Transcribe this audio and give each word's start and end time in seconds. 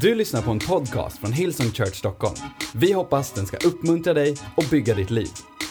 Du 0.00 0.14
lyssnar 0.14 0.42
på 0.42 0.50
en 0.50 0.58
podcast 0.58 1.18
från 1.18 1.32
Hillsong 1.32 1.70
Church 1.70 1.94
Stockholm. 1.94 2.36
Vi 2.74 2.92
hoppas 2.92 3.32
den 3.32 3.46
ska 3.46 3.56
uppmuntra 3.56 4.14
dig 4.14 4.36
och 4.56 4.64
bygga 4.70 4.94
ditt 4.94 5.10
liv. 5.10 5.30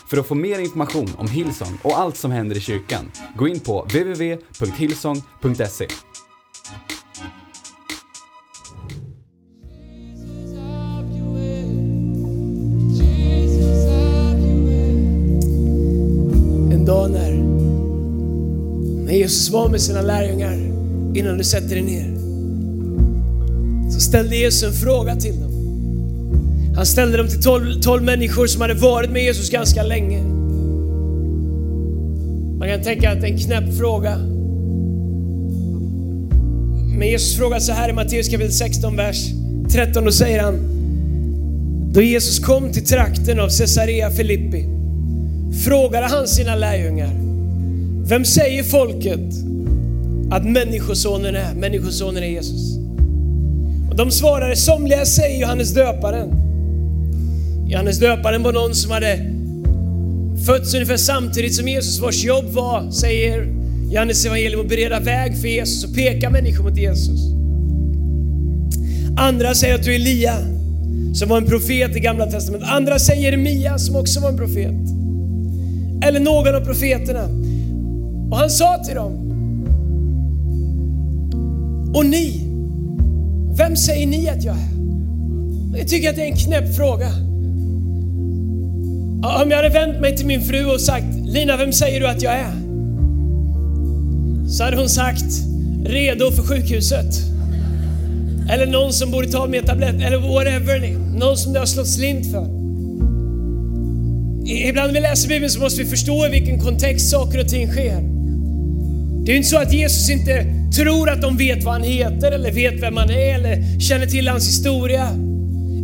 För 0.09 0.17
att 0.17 0.27
få 0.27 0.35
mer 0.35 0.59
information 0.59 1.09
om 1.17 1.27
Hillsong 1.27 1.79
och 1.81 1.99
allt 1.99 2.17
som 2.17 2.31
händer 2.31 2.57
i 2.57 2.59
kyrkan, 2.59 3.11
gå 3.37 3.47
in 3.47 3.59
på 3.59 3.81
www.hillsong.se. 3.81 5.87
En 16.73 16.85
dag 16.85 17.11
när, 17.11 17.33
när 19.05 19.13
Jesus 19.13 19.49
var 19.49 19.69
med 19.69 19.81
sina 19.81 20.01
lärjungar 20.01 20.53
innan 21.17 21.37
du 21.37 21.43
sätter 21.43 21.69
dig 21.69 21.81
ner 21.81 22.22
ställde 24.03 24.35
Jesus 24.35 24.63
en 24.63 24.73
fråga 24.73 25.15
till 25.15 25.39
dem. 25.39 25.53
Han 26.75 26.85
ställde 26.85 27.17
dem 27.17 27.27
till 27.27 27.43
tolv, 27.43 27.81
tolv 27.81 28.03
människor 28.03 28.47
som 28.47 28.61
hade 28.61 28.73
varit 28.73 29.09
med 29.09 29.23
Jesus 29.23 29.49
ganska 29.49 29.83
länge. 29.83 30.23
Man 32.59 32.69
kan 32.69 32.81
tänka 32.81 33.11
att 33.11 33.21
det 33.21 33.27
är 33.27 33.31
en 33.31 33.39
knäpp 33.39 33.77
fråga. 33.77 34.17
Men 36.97 37.07
Jesus 37.07 37.37
frågar 37.37 37.59
så 37.59 37.71
här 37.71 37.89
i 37.89 37.93
Matteus 37.93 38.29
kapitel 38.29 38.53
16, 38.53 38.95
vers 38.95 39.27
13, 39.71 40.05
då 40.05 40.11
säger 40.11 40.43
han 40.43 40.59
Då 41.93 42.01
Jesus 42.01 42.39
kom 42.39 42.71
till 42.71 42.85
trakten 42.85 43.39
av 43.39 43.49
Caesarea 43.49 44.11
Filippi 44.11 44.65
frågade 45.65 46.05
han 46.05 46.27
sina 46.27 46.55
lärjungar 46.55 47.09
Vem 48.05 48.25
säger 48.25 48.63
folket 48.63 49.33
att 50.31 50.45
människosonen 50.45 51.35
är? 51.35 51.55
Människosonen 51.55 52.23
är 52.23 52.27
Jesus. 52.27 52.72
Och 53.93 53.99
de 53.99 54.11
svarade, 54.11 54.55
somliga 54.55 55.05
säger 55.05 55.41
Johannes 55.41 55.73
döparen. 55.73 56.29
Johannes 57.67 57.99
döparen 57.99 58.43
var 58.43 58.53
någon 58.53 58.75
som 58.75 58.91
hade 58.91 59.19
fötts 60.45 60.73
ungefär 60.73 60.97
samtidigt 60.97 61.55
som 61.55 61.67
Jesus, 61.67 61.99
vars 61.99 62.23
jobb 62.23 62.45
var, 62.45 62.91
säger 62.91 63.47
Johannes 63.91 64.25
evangelium, 64.25 64.61
att 64.61 64.69
bereda 64.69 64.99
väg 64.99 65.41
för 65.41 65.47
Jesus 65.47 65.83
och 65.83 65.95
peka 65.95 66.29
människor 66.29 66.63
mot 66.63 66.77
Jesus. 66.77 67.19
Andra 69.17 69.55
säger 69.55 69.75
att 69.75 69.83
du 69.83 69.91
är 69.91 69.95
Elia, 69.95 70.37
som 71.13 71.29
var 71.29 71.37
en 71.37 71.45
profet 71.45 71.95
i 71.95 71.99
gamla 71.99 72.25
testamentet. 72.25 72.69
Andra 72.69 72.99
säger 72.99 73.21
Jeremia, 73.21 73.77
som 73.77 73.95
också 73.95 74.19
var 74.19 74.29
en 74.29 74.37
profet. 74.37 74.75
Eller 76.07 76.19
någon 76.19 76.55
av 76.55 76.65
profeterna. 76.65 77.23
Och 78.31 78.37
han 78.37 78.49
sa 78.49 78.83
till 78.83 78.95
dem, 78.95 79.13
och 81.95 82.05
ni, 82.05 82.42
vem 83.57 83.75
säger 83.75 84.07
ni 84.07 84.29
att 84.29 84.43
jag 84.43 84.55
är? 84.55 84.73
Jag 85.77 85.87
tycker 85.87 86.09
att 86.09 86.15
det 86.15 86.21
är 86.21 86.31
en 86.31 86.37
knäpp 86.37 86.75
fråga. 86.75 87.07
Om 89.43 89.49
jag 89.51 89.57
hade 89.57 89.69
vänt 89.69 90.01
mig 90.01 90.17
till 90.17 90.25
min 90.25 90.41
fru 90.41 90.65
och 90.65 90.81
sagt, 90.81 91.05
Lina 91.25 91.57
vem 91.57 91.73
säger 91.73 91.99
du 91.99 92.07
att 92.07 92.21
jag 92.21 92.33
är? 92.33 92.53
Så 94.49 94.63
hade 94.63 94.77
hon 94.77 94.89
sagt, 94.89 95.25
redo 95.85 96.31
för 96.31 96.43
sjukhuset. 96.43 97.15
Eller 98.51 98.65
någon 98.65 98.93
som 98.93 99.11
borde 99.11 99.31
ta 99.31 99.47
mer 99.47 99.61
tablett, 99.61 100.01
eller 100.01 100.17
whatever. 100.17 100.97
Någon 101.19 101.37
som 101.37 101.53
det 101.53 101.59
har 101.59 101.65
slått 101.65 101.87
slint 101.87 102.31
för. 102.31 102.45
Ibland 104.45 104.87
när 104.87 104.93
vi 104.93 104.99
läser 104.99 105.29
Bibeln 105.29 105.49
så 105.49 105.59
måste 105.59 105.83
vi 105.83 105.89
förstå 105.89 106.25
i 106.25 106.29
vilken 106.29 106.59
kontext 106.59 107.09
saker 107.09 107.39
och 107.39 107.47
ting 107.47 107.67
sker. 107.67 108.01
Det 109.23 109.31
är 109.31 109.33
ju 109.33 109.37
inte 109.37 109.49
så 109.49 109.57
att 109.57 109.73
Jesus 109.73 110.09
inte 110.09 110.52
tror 110.75 111.09
att 111.09 111.21
de 111.21 111.37
vet 111.37 111.63
vad 111.63 111.73
han 111.73 111.83
heter 111.83 112.31
eller 112.31 112.51
vet 112.51 112.81
vem 112.81 112.97
han 112.97 113.09
är 113.09 113.35
eller 113.35 113.79
känner 113.79 114.05
till 114.05 114.27
hans 114.27 114.47
historia. 114.47 115.07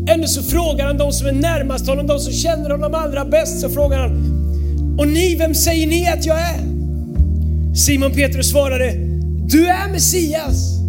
Ändå 0.07 0.27
så 0.27 0.43
frågar 0.43 0.85
han 0.85 0.97
de 0.97 1.11
som 1.11 1.27
är 1.27 1.31
närmast 1.31 1.87
honom, 1.87 2.07
de 2.07 2.19
som 2.19 2.33
känner 2.33 2.69
honom 2.69 2.93
allra 2.93 3.25
bäst, 3.25 3.59
så 3.59 3.69
frågar 3.69 3.99
han, 3.99 4.39
och 4.99 5.07
ni, 5.07 5.35
vem 5.35 5.55
säger 5.55 5.87
ni 5.87 6.07
att 6.07 6.25
jag 6.25 6.37
är? 6.37 6.59
Simon 7.75 8.11
Petrus 8.11 8.49
svarade, 8.49 8.93
du 9.47 9.67
är 9.67 9.91
Messias. 9.91 10.79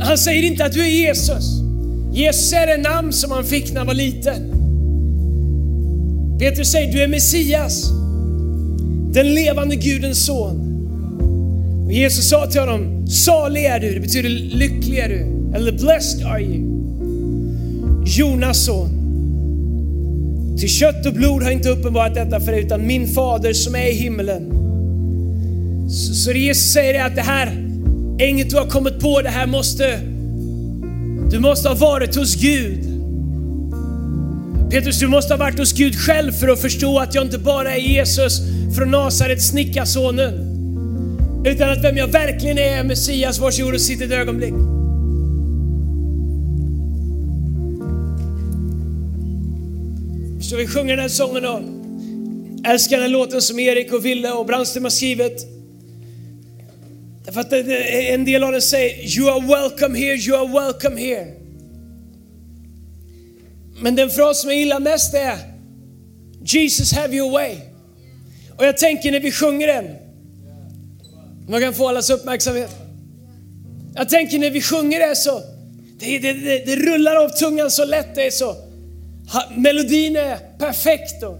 Han 0.00 0.18
säger 0.18 0.42
inte 0.42 0.64
att 0.64 0.72
du 0.72 0.80
är 0.80 0.90
Jesus. 0.90 1.44
Jesus 2.12 2.52
är 2.52 2.66
det 2.66 2.76
namn 2.76 3.12
som 3.12 3.30
han 3.30 3.44
fick 3.44 3.70
när 3.70 3.78
han 3.78 3.86
var 3.86 3.94
liten. 3.94 4.54
Petrus 6.38 6.70
säger, 6.70 6.92
du 6.92 7.02
är 7.02 7.08
Messias, 7.08 7.90
den 9.12 9.34
levande 9.34 9.76
Gudens 9.76 10.26
son. 10.26 10.67
Och 11.88 11.94
Jesus 11.94 12.28
sa 12.28 12.46
till 12.46 12.60
honom, 12.60 13.06
salig 13.06 13.64
är 13.64 13.80
du, 13.80 13.94
det 13.94 14.00
betyder 14.00 14.28
lycklig 14.28 14.98
är 14.98 15.08
du, 15.08 15.52
eller 15.56 15.72
blessed 15.72 16.26
are 16.26 16.42
you. 16.42 16.64
Jonas 18.06 18.64
son. 18.64 18.88
Till 20.58 20.68
kött 20.68 21.06
och 21.06 21.12
blod 21.12 21.42
har 21.42 21.50
inte 21.50 21.68
uppenbarat 21.68 22.14
detta 22.14 22.40
för 22.40 22.52
dig, 22.52 22.64
utan 22.64 22.86
min 22.86 23.08
fader 23.08 23.52
som 23.52 23.74
är 23.74 23.86
i 23.86 23.94
himmelen. 23.94 24.52
Så, 25.90 26.14
så 26.14 26.32
Jesus 26.32 26.72
säger 26.72 26.94
det 26.94 27.04
att 27.04 27.16
det 27.16 27.22
här 27.22 27.46
är 28.18 28.26
inget 28.26 28.50
du 28.50 28.56
har 28.56 28.66
kommit 28.66 29.00
på, 29.00 29.20
det 29.22 29.30
här 29.30 29.46
måste, 29.46 30.00
du 31.30 31.38
måste 31.38 31.68
ha 31.68 31.74
varit 31.74 32.16
hos 32.16 32.34
Gud. 32.34 32.84
Petrus, 34.70 34.98
du 34.98 35.06
måste 35.06 35.34
ha 35.34 35.38
varit 35.38 35.58
hos 35.58 35.72
Gud 35.72 35.96
själv 35.96 36.32
för 36.32 36.48
att 36.48 36.60
förstå 36.60 36.98
att 36.98 37.14
jag 37.14 37.24
inte 37.24 37.38
bara 37.38 37.74
är 37.74 37.80
Jesus 37.80 38.40
från 38.76 38.90
Nasaret, 38.90 39.42
snickarsonen. 39.42 40.47
Utan 41.44 41.70
att 41.70 41.84
vem 41.84 41.96
jag 41.96 42.06
verkligen 42.06 42.58
är, 42.58 42.78
är 42.78 42.84
Messias. 42.84 43.38
Varsågod 43.38 43.74
och 43.74 43.80
sitt 43.80 44.00
ett 44.00 44.10
ögonblick. 44.10 44.54
Så 50.42 50.56
vi 50.56 50.66
sjunger 50.66 50.90
den 50.90 50.98
här 50.98 51.08
sången 51.08 51.44
och 51.44 51.60
älskar 52.70 52.96
den 52.96 53.02
här 53.02 53.08
låten 53.08 53.42
som 53.42 53.58
Erik 53.58 53.92
och 53.92 54.04
Ville 54.04 54.32
och 54.32 54.46
Brandström 54.46 54.84
har 54.84 54.90
skrivit. 54.90 55.46
Därför 57.24 57.40
att 57.40 57.52
en 57.52 58.24
del 58.24 58.44
av 58.44 58.52
den 58.52 58.62
säger 58.62 59.18
You 59.18 59.30
are 59.30 59.40
welcome 59.40 59.98
here, 59.98 60.16
you 60.16 60.36
are 60.36 60.66
welcome 60.66 61.00
here. 61.00 61.26
Men 63.80 63.94
den 63.94 64.10
fras 64.10 64.40
som 64.40 64.50
jag 64.50 64.58
gillar 64.58 64.80
mest 64.80 65.14
är 65.14 65.36
Jesus 66.44 66.92
have 66.92 67.16
your 67.16 67.30
way. 67.30 67.54
Och 68.56 68.64
jag 68.64 68.76
tänker 68.76 69.12
när 69.12 69.20
vi 69.20 69.32
sjunger 69.32 69.66
den, 69.66 70.07
man 71.48 71.60
kan 71.60 71.74
få 71.74 71.88
allas 71.88 72.10
uppmärksamhet. 72.10 72.70
Jag 73.94 74.08
tänker 74.08 74.38
när 74.38 74.50
vi 74.50 74.60
sjunger 74.60 75.08
det 75.08 75.16
så, 75.16 75.42
det, 75.98 76.18
det, 76.18 76.32
det, 76.32 76.64
det 76.66 76.76
rullar 76.76 77.16
av 77.16 77.28
tungan 77.28 77.70
så 77.70 77.84
lätt, 77.84 78.14
det 78.14 78.26
är 78.26 78.30
så, 78.30 78.56
melodin 79.56 80.16
är 80.16 80.38
perfekt 80.58 81.22
och 81.22 81.38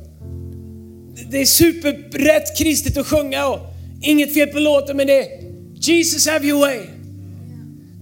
det 1.31 1.41
är 1.41 1.47
superrätt 1.47 2.59
kristet 2.59 2.97
att 2.97 3.07
sjunga 3.07 3.47
och 3.47 3.59
inget 4.03 4.35
fel 4.35 4.49
på 4.49 4.59
låten 4.59 4.97
men 4.97 5.07
det 5.07 5.23
är 5.23 5.49
Jesus 5.75 6.29
have 6.29 6.47
your 6.47 6.61
way. 6.61 6.81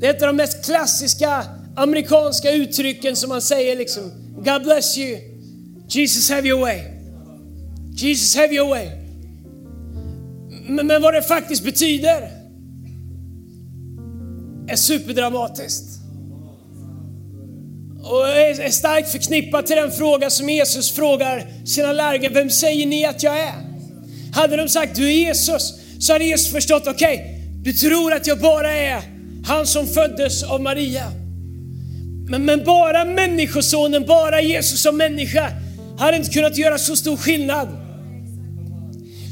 Det 0.01 0.07
är 0.07 0.11
ett 0.11 0.23
av 0.23 0.27
de 0.27 0.37
mest 0.37 0.65
klassiska 0.65 1.45
amerikanska 1.77 2.53
uttrycken 2.53 3.17
som 3.17 3.29
man 3.29 3.43
säger 3.43 3.77
liksom. 3.77 4.13
God 4.37 4.63
bless 4.63 4.99
you. 4.99 5.19
Jesus 5.89 6.31
have 6.31 6.49
your 6.49 6.61
way. 6.61 6.81
Jesus 7.97 8.37
have 8.37 8.55
your 8.55 8.69
way. 8.69 9.06
Men, 10.67 10.87
men 10.87 11.03
vad 11.03 11.15
det 11.15 11.23
faktiskt 11.23 11.65
betyder 11.65 12.31
är 14.69 14.77
superdramatiskt. 14.77 15.85
Och 18.03 18.29
är 18.29 18.71
starkt 18.71 19.13
förknippat 19.13 19.67
till 19.67 19.77
den 19.77 19.93
fråga 19.93 20.31
som 20.31 20.49
Jesus 20.49 20.93
frågar 20.93 21.67
sina 21.67 21.93
lärjungar, 21.93 22.31
vem 22.31 22.51
säger 22.51 22.87
ni 22.87 23.05
att 23.05 23.23
jag 23.23 23.39
är? 23.39 23.55
Hade 24.33 24.57
de 24.57 24.69
sagt 24.69 24.97
du 24.97 25.07
är 25.07 25.13
Jesus, 25.13 25.75
så 26.01 26.13
hade 26.13 26.25
Jesus 26.25 26.53
förstått, 26.53 26.87
okej, 26.87 27.15
okay, 27.15 27.37
du 27.63 27.73
tror 27.73 28.13
att 28.13 28.27
jag 28.27 28.39
bara 28.39 28.73
är 28.73 29.03
han 29.47 29.67
som 29.67 29.87
föddes 29.87 30.43
av 30.43 30.61
Maria. 30.61 31.05
Men, 32.29 32.45
men 32.45 32.65
bara 32.65 33.05
människosonen, 33.05 34.07
bara 34.07 34.41
Jesus 34.41 34.83
som 34.83 34.97
människa, 34.97 35.51
hade 35.99 36.17
inte 36.17 36.31
kunnat 36.31 36.59
göra 36.59 36.79
så 36.79 36.97
stor 36.97 37.17
skillnad. 37.17 37.86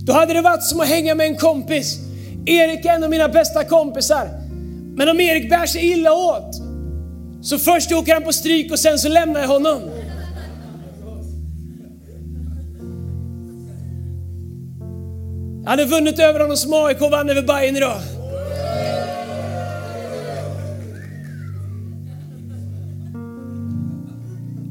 Då 0.07 0.13
hade 0.13 0.35
det 0.35 0.41
varit 0.41 0.65
som 0.65 0.81
att 0.81 0.89
hänga 0.89 1.15
med 1.15 1.27
en 1.27 1.37
kompis. 1.37 1.99
Erik 2.47 2.85
är 2.85 2.95
en 2.95 3.05
av 3.05 3.11
mina 3.11 3.29
bästa 3.29 3.65
kompisar. 3.65 4.29
Men 4.97 5.09
om 5.09 5.21
Erik 5.21 5.51
bär 5.51 5.67
sig 5.67 5.93
illa 5.93 6.13
åt, 6.13 6.55
så 7.43 7.59
först 7.59 7.93
åker 7.93 8.15
han 8.15 8.23
på 8.23 8.33
stryk 8.33 8.73
och 8.73 8.79
sen 8.79 8.99
så 8.99 9.09
lämnar 9.09 9.41
jag 9.41 9.49
honom. 9.49 9.83
Jag 15.63 15.71
hade 15.71 15.85
vunnit 15.85 16.19
över 16.19 16.41
honom 16.41 16.57
som 16.57 16.73
AIK 16.73 17.01
vann 17.01 17.31
över 17.31 17.43
Bayern 17.43 17.77
idag. 17.77 18.01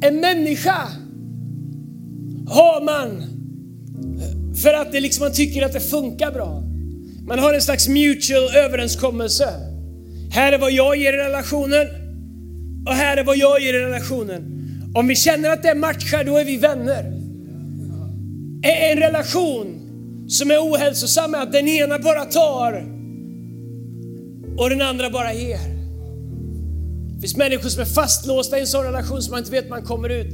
En 0.02 0.20
människa 0.20 0.88
har 2.48 2.82
man 2.82 3.33
för 4.62 4.74
att 4.74 4.92
det 4.92 5.00
liksom, 5.00 5.24
man 5.24 5.34
tycker 5.34 5.66
att 5.66 5.74
det 5.74 5.80
funkar 5.80 6.32
bra. 6.32 6.64
Man 7.28 7.40
har 7.40 7.54
en 7.54 7.62
slags 7.62 7.88
mutual 7.88 8.56
överenskommelse. 8.56 9.50
Här 10.32 10.52
är 10.52 10.58
vad 10.58 10.72
jag 10.72 10.98
ger 10.98 11.14
i 11.14 11.18
relationen. 11.18 11.88
Och 12.86 12.94
här 12.94 13.18
är 13.18 13.24
vad 13.24 13.38
jag 13.38 13.62
ger 13.62 13.74
i 13.74 13.80
relationen. 13.80 14.54
Om 14.96 15.08
vi 15.08 15.16
känner 15.16 15.50
att 15.50 15.64
det 15.64 15.76
matchar, 15.76 16.24
då 16.24 16.38
är 16.38 16.46
vi 16.46 16.58
vänner. 16.58 17.04
En 18.64 18.98
relation 18.98 19.80
som 20.28 20.52
är 20.52 20.58
ohälsosam 20.58 21.34
är 21.34 21.38
att 21.38 21.52
den 21.52 21.68
ena 21.68 22.00
bara 22.00 22.26
tar 22.26 22.86
och 24.58 24.70
den 24.70 24.82
andra 24.82 25.10
bara 25.10 25.34
ger. 25.34 25.60
Det 27.16 27.22
finns 27.22 27.38
människor 27.38 27.70
som 27.70 27.82
är 27.82 27.86
fastlåsta 27.86 28.58
i 28.58 28.62
en 28.62 28.68
sån 28.68 28.86
relation 28.86 29.22
som 29.22 29.32
man 29.32 29.40
inte 29.40 29.52
vet 29.52 29.70
man 29.70 29.84
kommer 29.84 30.10
ut. 30.10 30.34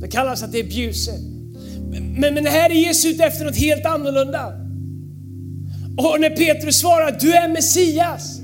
Det 0.00 0.08
kallas 0.08 0.42
att 0.42 0.52
det 0.52 0.58
är 0.58 0.64
bjuset. 0.64 1.39
Men, 1.90 2.34
men 2.34 2.46
här 2.46 2.70
är 2.70 2.74
Jesus 2.74 3.04
ute 3.04 3.24
efter 3.24 3.44
något 3.44 3.56
helt 3.56 3.86
annorlunda. 3.86 4.46
Och 5.96 6.20
när 6.20 6.30
Petrus 6.30 6.78
svarar, 6.80 7.16
du 7.20 7.32
är 7.32 7.48
Messias. 7.48 8.40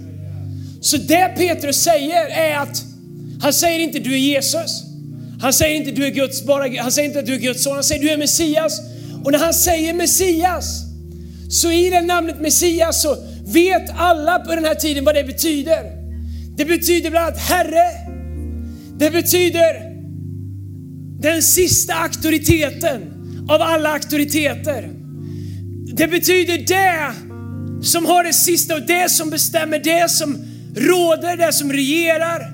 Så 0.81 0.97
det 0.97 1.33
Petrus 1.37 1.77
säger 1.77 2.27
är 2.27 2.57
att, 2.57 2.85
han 3.41 3.53
säger 3.53 3.81
inte 3.81 3.99
du 3.99 4.13
är 4.15 4.19
Jesus. 4.19 4.83
Han 5.41 5.53
säger 5.53 5.77
inte 5.77 5.91
du 5.91 6.07
är 6.07 6.11
Guds, 6.11 6.45
bara, 6.45 6.83
han 6.83 6.93
säger 6.93 7.09
inte 7.09 7.19
att 7.19 7.27
du 7.27 7.35
är 7.35 7.39
Guds 7.39 7.63
son, 7.63 7.75
han 7.75 7.85
säger 7.85 8.03
du 8.03 8.11
är 8.11 8.17
Messias. 8.17 8.81
Och 9.25 9.33
när 9.33 9.39
han 9.39 9.55
säger 9.55 9.95
Messias, 9.95 10.83
så 11.51 11.73
i 11.73 11.91
det 11.91 12.01
namnet 12.01 12.41
Messias 12.41 13.03
så 13.03 13.17
vet 13.47 13.91
alla 13.97 14.39
på 14.39 14.55
den 14.55 14.65
här 14.65 14.75
tiden 14.75 15.05
vad 15.05 15.15
det 15.15 15.25
betyder. 15.25 15.93
Det 16.57 16.65
betyder 16.65 17.11
bland 17.11 17.27
annat 17.27 17.39
Herre. 17.39 17.91
Det 18.99 19.11
betyder 19.11 19.97
den 21.21 21.43
sista 21.43 21.95
auktoriteten 21.95 23.16
av 23.49 23.63
alla 23.63 23.93
auktoriteter. 23.93 24.91
Det 25.97 26.07
betyder 26.07 26.59
det 26.59 27.13
som 27.87 28.07
har 28.07 28.25
det 28.25 28.33
sista 28.33 28.75
och 28.75 28.83
det 28.83 29.11
som 29.11 29.31
bestämmer, 29.31 29.79
det 29.79 30.11
som 30.11 30.45
råder, 30.77 31.37
det 31.37 31.53
som 31.53 31.73
regerar. 31.73 32.53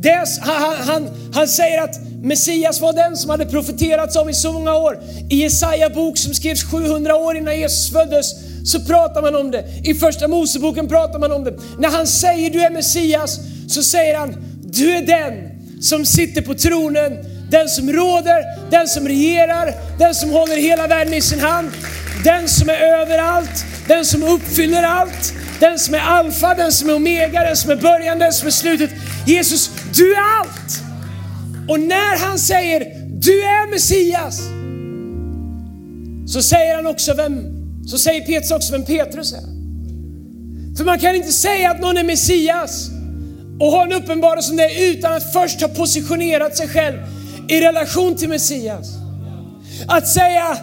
Det, 0.00 0.24
han, 0.40 0.76
han, 0.76 1.08
han 1.34 1.48
säger 1.48 1.82
att 1.82 1.94
Messias 2.22 2.80
var 2.80 2.92
den 2.92 3.16
som 3.16 3.30
hade 3.30 3.46
profeterats 3.46 4.16
om 4.16 4.28
i 4.28 4.34
så 4.34 4.52
många 4.52 4.74
år. 4.74 5.00
I 5.30 5.36
Jesaja 5.36 5.90
bok 5.90 6.18
som 6.18 6.34
skrevs 6.34 6.64
700 6.64 7.16
år 7.16 7.36
innan 7.36 7.60
Jesus 7.60 7.92
föddes 7.92 8.26
så 8.64 8.80
pratar 8.80 9.22
man 9.22 9.34
om 9.34 9.50
det. 9.50 9.64
I 9.84 9.94
första 9.94 10.28
Moseboken 10.28 10.88
pratar 10.88 11.18
man 11.18 11.32
om 11.32 11.44
det. 11.44 11.58
När 11.78 11.88
han 11.88 12.06
säger 12.06 12.50
du 12.50 12.60
är 12.60 12.70
Messias 12.70 13.38
så 13.68 13.82
säger 13.82 14.18
han 14.18 14.36
du 14.64 14.92
är 14.92 15.06
den 15.06 15.32
som 15.80 16.06
sitter 16.06 16.42
på 16.42 16.54
tronen, 16.54 17.12
den 17.52 17.68
som 17.68 17.92
råder, 17.92 18.70
den 18.70 18.88
som 18.88 19.08
regerar, 19.08 19.74
den 19.98 20.14
som 20.14 20.30
håller 20.30 20.56
hela 20.56 20.86
världen 20.86 21.14
i 21.14 21.20
sin 21.20 21.40
hand, 21.40 21.70
den 22.24 22.48
som 22.48 22.68
är 22.68 22.74
överallt, 22.74 23.64
den 23.88 24.04
som 24.04 24.22
uppfyller 24.22 24.82
allt, 24.82 25.34
den 25.60 25.78
som 25.78 25.94
är 25.94 25.98
alfa, 25.98 26.54
den 26.54 26.72
som 26.72 26.88
är 26.90 26.94
omega, 26.94 27.44
den 27.44 27.56
som 27.56 27.70
är 27.70 27.76
början, 27.76 28.18
den 28.18 28.32
som 28.32 28.46
är 28.46 28.52
slutet. 28.52 28.90
Jesus, 29.26 29.70
du 29.94 30.14
är 30.14 30.40
allt! 30.40 30.82
Och 31.68 31.80
när 31.80 32.18
han 32.18 32.38
säger 32.38 32.80
du 33.20 33.42
är 33.42 33.70
Messias, 33.70 34.40
så 36.32 36.42
säger 36.42 36.76
han 36.76 36.86
också 36.86 37.14
vem, 37.14 37.46
så 37.86 37.98
säger 37.98 38.20
Petrus 38.26 38.50
också 38.50 38.72
vem 38.72 38.84
Petrus 38.84 39.32
är. 39.32 39.52
För 40.76 40.84
man 40.84 40.98
kan 40.98 41.14
inte 41.14 41.32
säga 41.32 41.70
att 41.70 41.80
någon 41.80 41.96
är 41.96 42.04
Messias 42.04 42.88
och 43.60 43.66
ha 43.66 43.82
en 43.82 43.92
uppenbarelse 43.92 44.48
som 44.48 44.56
det 44.56 44.84
utan 44.84 45.12
att 45.12 45.32
först 45.32 45.60
ha 45.60 45.68
positionerat 45.68 46.56
sig 46.56 46.68
själv 46.68 46.98
i 47.52 47.60
relation 47.60 48.16
till 48.16 48.28
Messias. 48.28 48.98
Att 49.86 50.08
säga 50.08 50.58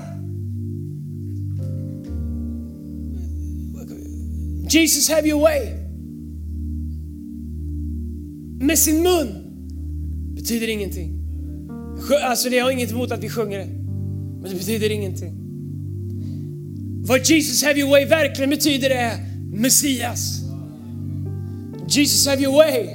Jesus 4.70 5.10
have 5.10 5.28
your 5.28 5.42
way 5.42 5.80
med 8.60 8.80
sin 8.80 9.04
mun 9.04 9.28
betyder 10.36 10.68
ingenting. 10.68 11.20
Alltså 12.24 12.50
det 12.50 12.60
har 12.60 12.72
inget 12.72 12.92
emot 12.92 13.12
att 13.12 13.24
vi 13.24 13.30
sjunger 13.30 13.60
det, 13.60 13.66
men 14.42 14.52
det 14.52 14.56
betyder 14.56 14.90
ingenting. 14.90 15.36
Vad 17.06 17.26
Jesus 17.26 17.64
have 17.64 17.80
your 17.80 17.90
way 17.90 18.06
verkligen 18.06 18.50
betyder 18.50 18.90
är 18.90 19.14
Messias. 19.52 20.42
Jesus 21.88 22.28
have 22.28 22.44
your 22.44 22.54
way. 22.54 22.88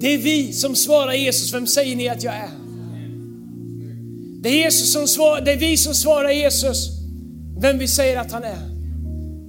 Det 0.00 0.14
är 0.14 0.18
vi 0.18 0.52
som 0.52 0.76
svarar 0.76 1.12
Jesus, 1.12 1.54
vem 1.54 1.66
säger 1.66 1.96
ni 1.96 2.08
att 2.08 2.22
jag 2.22 2.34
är? 2.34 2.59
Det 4.42 4.48
är, 4.48 4.64
Jesus 4.64 4.92
som 4.92 5.08
svar, 5.08 5.40
det 5.40 5.52
är 5.52 5.56
vi 5.56 5.76
som 5.76 5.94
svarar 5.94 6.30
Jesus 6.30 6.88
vem 7.60 7.78
vi 7.78 7.88
säger 7.88 8.20
att 8.20 8.32
han 8.32 8.44
är. 8.44 8.70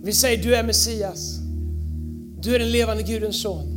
Vi 0.03 0.13
säger 0.13 0.43
du 0.43 0.55
är 0.55 0.63
Messias. 0.63 1.39
Du 2.41 2.55
är 2.55 2.59
den 2.59 2.71
levande 2.71 3.03
Gudens 3.03 3.41
son. 3.41 3.67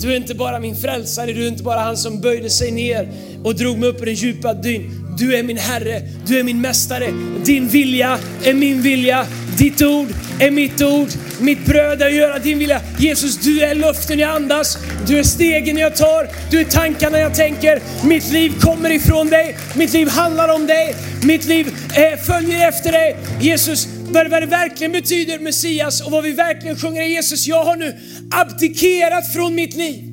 Du 0.00 0.12
är 0.12 0.16
inte 0.16 0.34
bara 0.34 0.60
min 0.60 0.76
frälsare, 0.76 1.32
du 1.32 1.44
är 1.44 1.48
inte 1.48 1.62
bara 1.62 1.80
han 1.80 1.96
som 1.96 2.20
böjde 2.20 2.50
sig 2.50 2.70
ner 2.70 3.12
och 3.44 3.54
drog 3.54 3.78
mig 3.78 3.88
upp 3.88 4.02
ur 4.02 4.06
den 4.06 4.14
djupa 4.14 4.54
dyn. 4.54 5.09
Du 5.18 5.36
är 5.36 5.42
min 5.42 5.58
Herre, 5.58 6.02
du 6.26 6.38
är 6.38 6.42
min 6.42 6.60
Mästare. 6.60 7.12
Din 7.44 7.68
vilja 7.68 8.18
är 8.44 8.54
min 8.54 8.82
vilja, 8.82 9.26
ditt 9.58 9.82
ord 9.82 10.08
är 10.40 10.50
mitt 10.50 10.82
ord. 10.82 11.08
Mitt 11.40 11.66
bröd 11.66 12.02
är 12.02 12.06
att 12.06 12.14
göra 12.14 12.38
din 12.38 12.58
vilja. 12.58 12.80
Jesus, 12.98 13.36
du 13.36 13.60
är 13.60 13.74
luften 13.74 14.18
jag 14.18 14.30
andas. 14.30 14.78
Du 15.06 15.18
är 15.18 15.22
stegen 15.22 15.76
jag 15.76 15.96
tar. 15.96 16.28
Du 16.50 16.60
är 16.60 16.64
tankarna 16.64 17.18
jag 17.18 17.34
tänker. 17.34 17.80
Mitt 18.06 18.32
liv 18.32 18.52
kommer 18.60 18.90
ifrån 18.90 19.30
dig. 19.30 19.56
Mitt 19.74 19.92
liv 19.92 20.08
handlar 20.08 20.54
om 20.54 20.66
dig. 20.66 20.94
Mitt 21.22 21.44
liv 21.44 21.66
eh, 21.94 22.18
följer 22.18 22.68
efter 22.68 22.92
dig. 22.92 23.16
Jesus, 23.40 23.88
vad 24.10 24.42
det 24.42 24.46
verkligen 24.46 24.92
betyder 24.92 25.38
Messias 25.38 26.00
och 26.00 26.10
vad 26.10 26.24
vi 26.24 26.32
verkligen 26.32 26.76
sjunger 26.76 27.02
är 27.02 27.06
Jesus, 27.06 27.46
jag 27.46 27.64
har 27.64 27.76
nu 27.76 27.96
abdikerat 28.30 29.32
från 29.32 29.54
mitt 29.54 29.74
liv. 29.74 30.09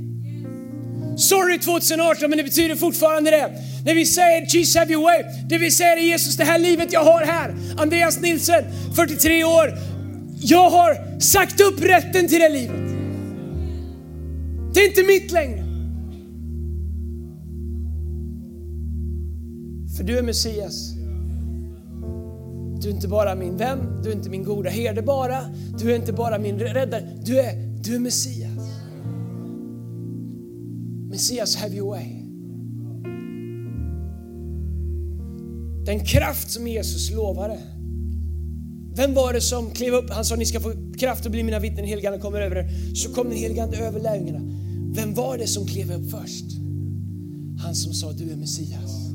Sorry 1.17 1.59
2018 1.59 2.29
men 2.29 2.37
det 2.37 2.43
betyder 2.43 2.75
fortfarande 2.75 3.31
det. 3.31 3.51
När 3.85 3.95
vi 3.95 4.05
säger 4.05 4.45
Jesus 4.45 4.75
have 4.75 4.93
your 4.93 5.03
way, 5.03 5.23
det 5.49 5.57
vi 5.57 5.71
säger 5.71 5.97
är 5.97 6.01
Jesus 6.01 6.37
det 6.37 6.43
här 6.43 6.59
livet 6.59 6.93
jag 6.93 7.03
har 7.03 7.25
här, 7.25 7.55
Andreas 7.77 8.21
Nilsen, 8.21 8.63
43 8.95 9.43
år, 9.43 9.77
jag 10.41 10.69
har 10.69 11.19
sagt 11.19 11.61
upp 11.61 11.81
rätten 11.81 12.27
till 12.27 12.39
det 12.39 12.49
livet. 12.49 12.87
Det 14.73 14.79
är 14.79 14.87
inte 14.87 15.03
mitt 15.03 15.31
längre. 15.31 15.63
För 19.97 20.03
du 20.03 20.17
är 20.17 20.21
Messias. 20.21 20.93
Du 22.81 22.89
är 22.89 22.93
inte 22.93 23.07
bara 23.07 23.35
min 23.35 23.57
vän, 23.57 24.01
du 24.03 24.09
är 24.09 24.13
inte 24.13 24.29
min 24.29 24.43
goda 24.43 24.69
herde 24.69 25.01
bara, 25.01 25.41
du 25.79 25.91
är 25.91 25.95
inte 25.95 26.13
bara 26.13 26.39
min 26.39 26.59
räddare, 26.59 27.03
du 27.23 27.39
är, 27.39 27.53
du 27.83 27.95
är 27.95 27.99
Messias. 27.99 28.46
Messias, 31.17 31.55
have 31.55 31.73
your 31.73 31.89
way. 31.89 32.05
Den 35.85 36.05
kraft 36.05 36.51
som 36.51 36.67
Jesus 36.67 37.11
lovade. 37.11 37.59
Vem 38.95 39.13
var 39.13 39.33
det 39.33 39.41
som 39.41 39.71
klev 39.71 39.93
upp? 39.93 40.09
Han 40.09 40.25
sa 40.25 40.35
ni 40.35 40.45
ska 40.45 40.59
få 40.59 40.73
kraft 40.97 41.25
att 41.25 41.31
bli 41.31 41.43
mina 41.43 41.59
vittnen, 41.59 41.85
helgande 41.85 42.19
kommer 42.19 42.41
över 42.41 42.55
er. 42.55 42.95
Så 42.95 43.13
kom 43.13 43.29
den 43.29 43.37
heligande 43.37 43.77
över 43.77 43.99
lärjungarna. 43.99 44.39
Vem 44.95 45.13
var 45.13 45.37
det 45.37 45.47
som 45.47 45.67
klev 45.67 45.91
upp 45.91 46.11
först? 46.11 46.45
Han 47.63 47.75
som 47.75 47.93
sa 47.93 48.11
du 48.11 48.31
är 48.31 48.35
Messias. 48.35 49.11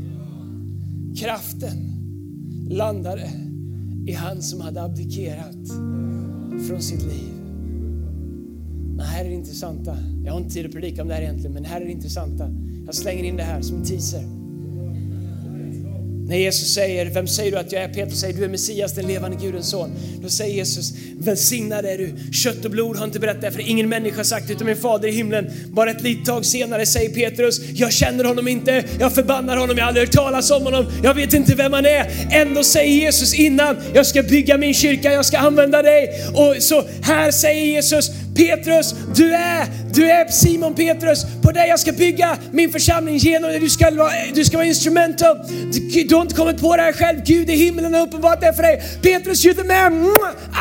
Kraften 1.16 1.92
landade 2.71 3.30
i 4.06 4.12
han 4.12 4.42
som 4.42 4.61
hade 4.61 4.82
abdikerat 4.82 5.68
från 6.68 6.82
sitt 6.82 7.02
liv. 7.02 7.31
Men 8.96 9.06
här 9.06 9.25
är 9.25 9.28
det 9.28 9.34
intressanta. 9.34 9.96
Jag 10.25 10.32
har 10.32 10.40
inte 10.40 10.54
tid 10.54 10.66
att 10.66 10.72
predika 10.72 11.02
om 11.02 11.08
det 11.08 11.14
här 11.14 11.22
egentligen, 11.22 11.52
men 11.52 11.64
här 11.64 11.80
är 11.80 11.84
det 11.84 11.92
intressanta. 11.92 12.50
Jag 12.87 12.94
slänger 12.94 13.25
in 13.25 13.37
det 13.37 13.42
här 13.42 13.62
som 13.62 13.76
en 13.76 13.84
teaser. 13.84 14.22
När 16.28 16.37
Jesus 16.37 16.75
säger, 16.75 17.06
vem 17.06 17.26
säger 17.26 17.52
du 17.52 17.58
att 17.58 17.72
jag 17.72 17.82
är? 17.82 17.88
Petrus 17.88 18.20
säger, 18.20 18.34
du 18.34 18.44
är 18.44 18.49
Messias, 18.49 18.94
den 18.94 19.06
levande 19.06 19.37
Gudens 19.42 19.70
son. 19.70 19.90
Då 20.22 20.28
säger 20.28 20.54
Jesus, 20.54 20.92
välsignad 21.18 21.84
är 21.84 21.99
du. 21.99 22.32
Kött 22.32 22.64
och 22.64 22.70
blod 22.70 22.96
har 22.96 23.04
inte 23.04 23.18
berättat 23.20 23.40
det, 23.40 23.50
för 23.50 23.61
ingen 23.61 23.88
människa 23.88 24.16
har 24.16 24.25
sagt 24.25 24.46
det, 24.46 24.52
utan 24.52 24.66
min 24.66 24.76
fader 24.76 25.08
i 25.08 25.12
himlen. 25.12 25.50
Bara 25.70 25.90
ett 25.90 26.02
litet 26.02 26.25
tag 26.25 26.44
senare 26.44 26.87
säger 26.87 27.11
Petrus, 27.11 27.61
jag 27.75 27.92
känner 27.92 28.25
honom 28.25 28.49
inte, 28.49 28.84
jag 29.00 29.14
förbannar 29.14 29.56
honom, 29.56 29.76
jag 29.76 29.84
har 29.84 29.88
aldrig 29.88 30.06
hört 30.06 30.14
talas 30.14 30.50
om 30.50 30.62
honom, 30.62 30.87
jag 31.04 31.14
vet 31.14 31.34
inte 31.34 31.54
vem 31.54 31.72
han 31.72 31.87
är. 31.87 32.28
Ändå 32.30 32.64
säger 32.64 33.02
Jesus 33.02 33.34
innan, 33.34 33.76
jag 33.94 34.06
ska 34.06 34.22
bygga 34.22 34.58
min 34.58 34.75
kyrka, 34.75 35.12
jag 35.12 35.26
ska 35.26 35.38
använda 35.38 35.82
dig. 35.82 36.08
Och 36.34 36.62
så 36.62 36.84
här 37.02 37.30
säger 37.30 37.66
Jesus, 37.66 38.11
Petrus, 38.36 38.94
du 39.14 39.34
är, 39.34 39.66
du 39.94 40.10
är 40.10 40.28
Simon 40.28 40.74
Petrus, 40.74 41.24
på 41.42 41.50
dig 41.50 41.68
jag 41.68 41.80
ska 41.80 41.92
bygga 41.92 42.38
min 42.50 42.72
församling 42.72 43.16
genom 43.16 43.50
dig. 43.50 43.60
Du 43.60 43.70
ska, 43.70 43.90
du 44.34 44.44
ska 44.44 44.56
vara 44.56 44.66
instrumental. 44.66 45.36
Du, 45.72 46.02
du 46.02 46.14
har 46.14 46.22
inte 46.22 46.34
kommit 46.34 46.60
på 46.60 46.76
det 46.76 46.82
här 46.82 46.92
själv. 46.92 47.24
Gud 47.24 47.50
i 47.50 47.56
himlen 47.56 47.94
har 47.94 48.00
uppenbarat 48.00 48.40
det 48.40 48.52
för 48.54 48.62
dig. 48.62 48.82
Petrus, 49.02 49.44
you're 49.44 49.54
the 49.54 49.64
man. 49.64 50.04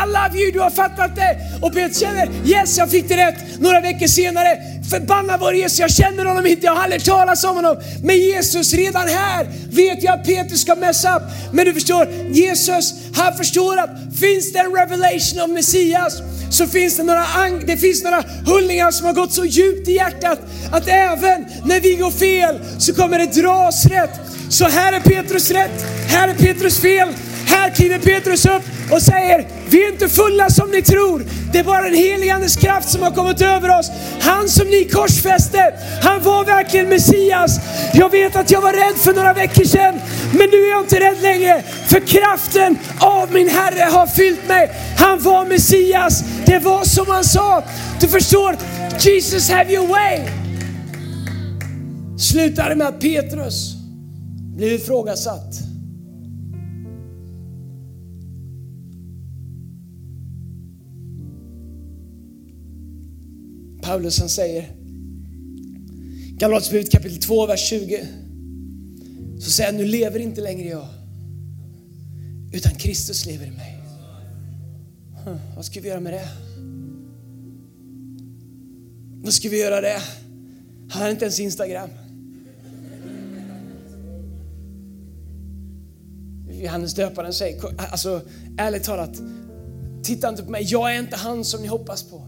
I 0.03 0.07
love 0.07 0.41
you, 0.41 0.51
du 0.51 0.59
har 0.59 0.69
fattat 0.69 1.15
det. 1.15 1.37
Och 1.61 1.73
Petrus 1.73 1.99
känner, 1.99 2.29
yes 2.45 2.77
jag 2.77 2.91
fick 2.91 3.09
det 3.09 3.17
rätt. 3.17 3.59
Några 3.59 3.81
veckor 3.81 4.07
senare 4.07 4.57
förbanna 4.89 5.37
vår 5.37 5.53
Jesus, 5.53 5.79
jag 5.79 5.91
känner 5.91 6.25
honom 6.25 6.45
inte, 6.45 6.65
jag 6.65 6.75
har 6.75 6.83
aldrig 6.83 7.03
talat 7.03 7.43
om 7.43 7.55
honom. 7.55 7.77
Men 8.03 8.17
Jesus, 8.17 8.73
redan 8.73 9.07
här 9.07 9.47
vet 9.71 10.03
jag 10.03 10.19
att 10.19 10.25
Petrus 10.25 10.61
ska 10.61 10.75
messa 10.75 11.15
upp. 11.15 11.23
Men 11.53 11.65
du 11.65 11.73
förstår, 11.73 12.07
Jesus, 12.31 12.93
han 13.15 13.37
förstår 13.37 13.77
att 13.77 13.89
finns 14.19 14.53
det 14.53 14.59
en 14.59 14.75
revelation 14.75 15.39
av 15.41 15.49
Messias 15.49 16.21
så 16.51 16.67
finns 16.67 16.97
det 16.97 17.03
några, 17.03 17.25
det 17.67 17.77
finns 17.77 18.03
några 18.03 18.23
hullningar 18.45 18.91
som 18.91 19.05
har 19.05 19.13
gått 19.13 19.33
så 19.33 19.45
djupt 19.45 19.87
i 19.87 19.91
hjärtat 19.91 20.39
att 20.71 20.87
även 20.87 21.45
när 21.65 21.79
vi 21.79 21.95
går 21.95 22.11
fel 22.11 22.59
så 22.77 22.93
kommer 22.93 23.19
det 23.19 23.41
dras 23.41 23.85
rätt. 23.85 24.19
Så 24.49 24.65
här 24.65 24.93
är 24.93 24.99
Petrus 24.99 25.51
rätt, 25.51 25.85
här 26.07 26.27
är 26.27 26.33
Petrus 26.33 26.79
fel. 26.79 27.07
Här 27.45 27.69
kliver 27.69 27.99
Petrus 27.99 28.45
upp 28.45 28.63
och 28.91 29.01
säger, 29.01 29.47
vi 29.69 29.83
är 29.83 29.91
inte 29.91 30.09
fulla 30.09 30.49
som 30.49 30.71
ni 30.71 30.81
tror. 30.81 31.25
Det 31.53 31.59
är 31.59 31.63
bara 31.63 31.81
den 31.81 31.93
helige 31.93 32.33
Andes 32.33 32.55
kraft 32.55 32.89
som 32.89 33.01
har 33.01 33.11
kommit 33.11 33.41
över 33.41 33.79
oss. 33.79 33.91
Han 34.21 34.49
som 34.49 34.67
ni 34.67 34.85
korsfäste, 34.85 35.73
han 36.01 36.23
var 36.23 36.45
verkligen 36.45 36.89
Messias. 36.89 37.59
Jag 37.93 38.09
vet 38.09 38.35
att 38.35 38.51
jag 38.51 38.61
var 38.61 38.73
rädd 38.73 38.97
för 38.97 39.13
några 39.13 39.33
veckor 39.33 39.63
sedan, 39.63 39.99
men 40.31 40.49
nu 40.49 40.57
är 40.57 40.69
jag 40.69 40.83
inte 40.83 40.99
rädd 40.99 41.21
längre. 41.21 41.61
För 41.61 41.99
kraften 41.99 42.77
av 42.99 43.33
min 43.33 43.49
Herre 43.49 43.83
har 43.83 44.07
fyllt 44.07 44.47
mig. 44.47 44.71
Han 44.97 45.19
var 45.19 45.45
Messias. 45.45 46.23
Det 46.45 46.59
var 46.59 46.83
som 46.83 47.05
han 47.07 47.23
sa. 47.23 47.63
Du 48.01 48.07
förstår, 48.07 48.57
Jesus 48.99 49.49
have 49.49 49.73
your 49.73 49.87
way. 49.87 50.19
Slutade 52.17 52.75
med 52.75 52.87
att 52.87 52.99
Petrus 52.99 53.75
blev 54.55 54.73
ifrågasatt. 54.73 55.53
Paulus 63.81 64.19
han 64.19 64.29
säger, 64.29 64.65
Galaterbrevet 66.37 66.91
kapitel 66.91 67.17
2, 67.17 67.45
vers 67.45 67.69
20. 67.69 68.07
Så 69.41 69.51
säger 69.51 69.71
han, 69.71 69.77
nu 69.77 69.85
lever 69.85 70.19
inte 70.19 70.41
längre 70.41 70.67
jag, 70.67 70.87
utan 72.53 72.71
Kristus 72.71 73.25
lever 73.25 73.45
i 73.45 73.51
mig. 73.51 73.83
Huh, 75.25 75.37
vad 75.55 75.65
ska 75.65 75.81
vi 75.81 75.87
göra 75.87 75.99
med 75.99 76.13
det? 76.13 76.27
Vad 79.23 79.33
ska 79.33 79.49
vi 79.49 79.61
göra 79.61 79.81
det? 79.81 80.01
Han 80.89 81.01
har 81.01 81.09
inte 81.09 81.25
ens 81.25 81.39
Instagram. 81.39 81.89
Johannes 86.49 86.93
döparen 86.93 87.33
säger, 87.33 87.81
alltså 87.91 88.21
ärligt 88.57 88.83
talat, 88.83 89.21
titta 90.03 90.29
inte 90.29 90.43
på 90.43 90.51
mig, 90.51 90.63
jag 90.63 90.95
är 90.95 90.99
inte 90.99 91.15
han 91.15 91.45
som 91.45 91.61
ni 91.61 91.67
hoppas 91.67 92.03
på. 92.03 92.27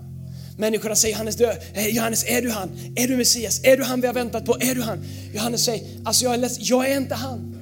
Människorna 0.58 0.96
säger 0.96 1.14
Johannes, 1.14 1.36
dö. 1.36 1.56
Eh, 1.74 1.88
Johannes, 1.88 2.26
är 2.28 2.42
du 2.42 2.52
han? 2.52 2.70
Är 2.96 3.08
du 3.08 3.18
Messias? 3.18 3.64
Är 3.64 3.78
du 3.78 3.84
han 3.84 4.02
vi 4.02 4.08
har 4.08 4.14
väntat 4.14 4.46
på? 4.46 4.58
Är 4.60 4.76
du 4.76 4.82
han? 4.82 5.06
Johannes 5.34 5.64
säger, 5.64 5.84
alltså 6.06 6.24
jag 6.24 6.34
är 6.34 6.38
ledsen, 6.38 6.64
jag 6.66 6.90
är 6.90 6.98
inte 6.98 7.16
han. 7.16 7.56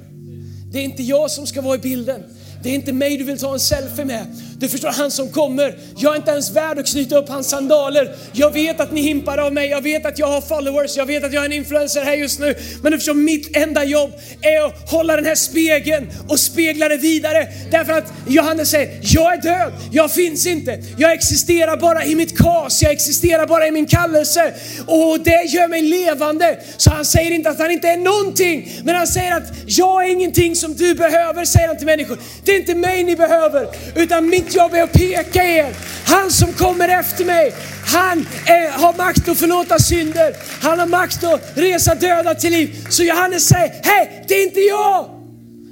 Det 0.72 0.78
är 0.78 0.82
inte 0.82 1.02
jag 1.02 1.30
som 1.30 1.46
ska 1.46 1.60
vara 1.60 1.74
i 1.74 1.78
bilden. 1.78 2.22
Det 2.62 2.70
är 2.70 2.74
inte 2.74 2.92
mig 2.92 3.16
du 3.16 3.24
vill 3.24 3.38
ta 3.38 3.52
en 3.52 3.60
selfie 3.60 4.04
med. 4.04 4.26
Du 4.62 4.68
förstår, 4.68 4.88
han 4.88 5.10
som 5.10 5.30
kommer. 5.30 5.74
Jag 5.96 6.12
är 6.12 6.16
inte 6.16 6.30
ens 6.30 6.50
värd 6.50 6.78
att 6.78 6.86
knyta 6.86 7.16
upp 7.16 7.28
hans 7.28 7.48
sandaler. 7.50 8.14
Jag 8.32 8.52
vet 8.52 8.80
att 8.80 8.92
ni 8.92 9.00
himpar 9.00 9.38
av 9.38 9.52
mig. 9.52 9.68
Jag 9.68 9.82
vet 9.82 10.06
att 10.06 10.18
jag 10.18 10.26
har 10.26 10.40
followers. 10.40 10.96
Jag 10.96 11.06
vet 11.06 11.24
att 11.24 11.32
jag 11.32 11.42
är 11.42 11.46
en 11.46 11.52
influencer 11.52 12.04
här 12.04 12.14
just 12.14 12.40
nu. 12.40 12.54
Men 12.82 12.92
du 12.92 12.98
förstår, 12.98 13.14
mitt 13.14 13.56
enda 13.56 13.84
jobb 13.84 14.12
är 14.42 14.66
att 14.66 14.90
hålla 14.90 15.16
den 15.16 15.26
här 15.26 15.34
spegeln 15.34 16.10
och 16.28 16.40
spegla 16.40 16.88
det 16.88 16.96
vidare. 16.96 17.48
Därför 17.70 17.92
att 17.92 18.12
Johannes 18.28 18.70
säger, 18.70 19.00
jag 19.02 19.34
är 19.34 19.42
död. 19.42 19.72
Jag 19.92 20.12
finns 20.12 20.46
inte. 20.46 20.82
Jag 20.98 21.12
existerar 21.12 21.76
bara 21.76 22.04
i 22.04 22.14
mitt 22.14 22.38
kas. 22.38 22.82
Jag 22.82 22.92
existerar 22.92 23.46
bara 23.46 23.66
i 23.66 23.70
min 23.70 23.86
kallelse. 23.86 24.54
Och 24.86 25.20
det 25.20 25.44
gör 25.48 25.68
mig 25.68 25.82
levande. 25.82 26.58
Så 26.76 26.90
han 26.90 27.04
säger 27.04 27.30
inte 27.30 27.50
att 27.50 27.58
han 27.58 27.70
inte 27.70 27.88
är 27.88 27.96
någonting. 27.96 28.80
Men 28.84 28.94
han 28.94 29.06
säger 29.06 29.36
att 29.36 29.48
jag 29.66 30.04
är 30.04 30.12
ingenting 30.12 30.56
som 30.56 30.74
du 30.74 30.94
behöver, 30.94 31.44
säger 31.44 31.68
han 31.68 31.76
till 31.76 31.86
människor. 31.86 32.18
Det 32.44 32.52
är 32.52 32.56
inte 32.56 32.74
mig 32.74 33.04
ni 33.04 33.16
behöver, 33.16 33.68
utan 33.96 34.28
mitt 34.28 34.51
jobb 34.54 34.74
är 34.74 34.82
att 34.82 34.92
peka 34.92 35.44
er. 35.44 35.76
Han 36.06 36.30
som 36.30 36.52
kommer 36.52 36.88
efter 36.88 37.24
mig, 37.24 37.54
han 37.86 38.18
är, 38.46 38.70
har 38.70 38.96
makt 38.96 39.28
att 39.28 39.38
förlåta 39.38 39.78
synder. 39.78 40.36
Han 40.60 40.78
har 40.78 40.86
makt 40.86 41.24
att 41.24 41.52
resa 41.54 41.94
döda 41.94 42.34
till 42.34 42.52
liv. 42.52 42.86
Så 42.88 43.02
Johannes 43.02 43.44
säger, 43.44 43.80
hej, 43.82 44.24
det 44.28 44.34
är 44.34 44.44
inte 44.44 44.60
jag. 44.60 45.10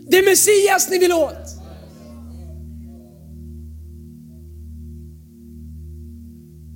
Det 0.08 0.18
är 0.18 0.24
Messias 0.30 0.90
ni 0.90 0.98
vill 0.98 1.12
åt. 1.12 1.50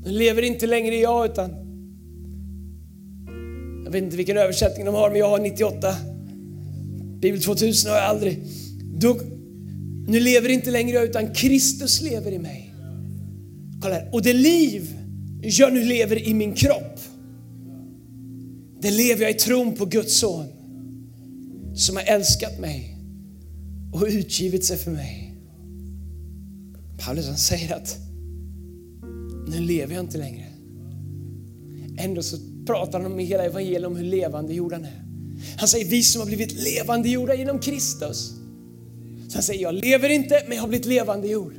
Nu 0.05 0.11
lever 0.11 0.43
inte 0.43 0.67
längre 0.67 0.97
jag 0.97 1.31
utan, 1.31 1.51
jag 3.85 3.93
vet 3.93 4.03
inte 4.03 4.17
vilken 4.17 4.37
översättning 4.37 4.87
de 4.87 4.95
har, 4.95 5.11
men 5.11 5.19
jag 5.19 5.29
har 5.29 5.39
98. 5.39 5.95
Bibel 7.21 7.43
2000 7.43 7.91
har 7.91 7.99
jag 7.99 8.07
aldrig. 8.07 8.43
Då, 8.99 9.17
nu 10.07 10.21
lever 10.21 10.49
inte 10.49 10.71
längre 10.71 10.97
jag 10.97 11.05
utan 11.05 11.35
Kristus 11.35 12.03
lever 12.03 12.33
i 12.33 12.39
mig. 12.39 12.75
Kolla 13.83 13.95
här. 13.95 14.09
Och 14.13 14.23
det 14.23 14.33
liv 14.33 14.99
jag 15.43 15.73
nu 15.73 15.85
lever 15.85 16.29
i 16.29 16.35
min 16.35 16.55
kropp, 16.55 17.01
det 18.81 18.91
lever 18.91 19.23
jag 19.23 19.31
i 19.31 19.35
tron 19.35 19.75
på 19.75 19.85
Guds 19.85 20.19
son 20.19 20.47
som 21.75 21.97
har 21.97 22.03
älskat 22.03 22.61
mig 22.61 22.97
och 23.93 24.07
utgivit 24.09 24.65
sig 24.65 24.77
för 24.77 24.91
mig. 24.91 25.35
Paulus 26.99 27.27
han 27.27 27.37
säger 27.37 27.75
att 27.75 27.99
nu 29.49 29.61
lever 29.61 29.95
jag 29.95 30.05
inte 30.05 30.19
längre. 30.19 30.45
Ändå 31.99 32.23
så 32.23 32.37
pratar 32.67 33.01
han 33.01 33.13
om 33.13 33.21
i 33.21 33.25
hela 33.25 33.45
evangeliet 33.45 33.87
om 33.87 33.97
hur 33.97 34.05
levande 34.05 34.55
jorden 34.55 34.85
han 34.85 34.93
är. 34.93 35.05
Han 35.59 35.69
säger 35.69 35.85
vi 35.91 36.03
som 36.03 36.21
har 36.21 36.27
blivit 36.27 36.53
levande 36.53 37.09
jorda 37.09 37.35
genom 37.35 37.59
Kristus. 37.59 38.35
Så 39.35 39.39
han 39.39 39.43
säger, 39.43 39.63
jag 39.63 39.75
lever 39.75 40.09
inte 40.09 40.43
men 40.47 40.57
jag 40.57 40.63
har 40.63 40.69
blivit 40.69 40.87
levande 40.87 41.29
jord. 41.29 41.55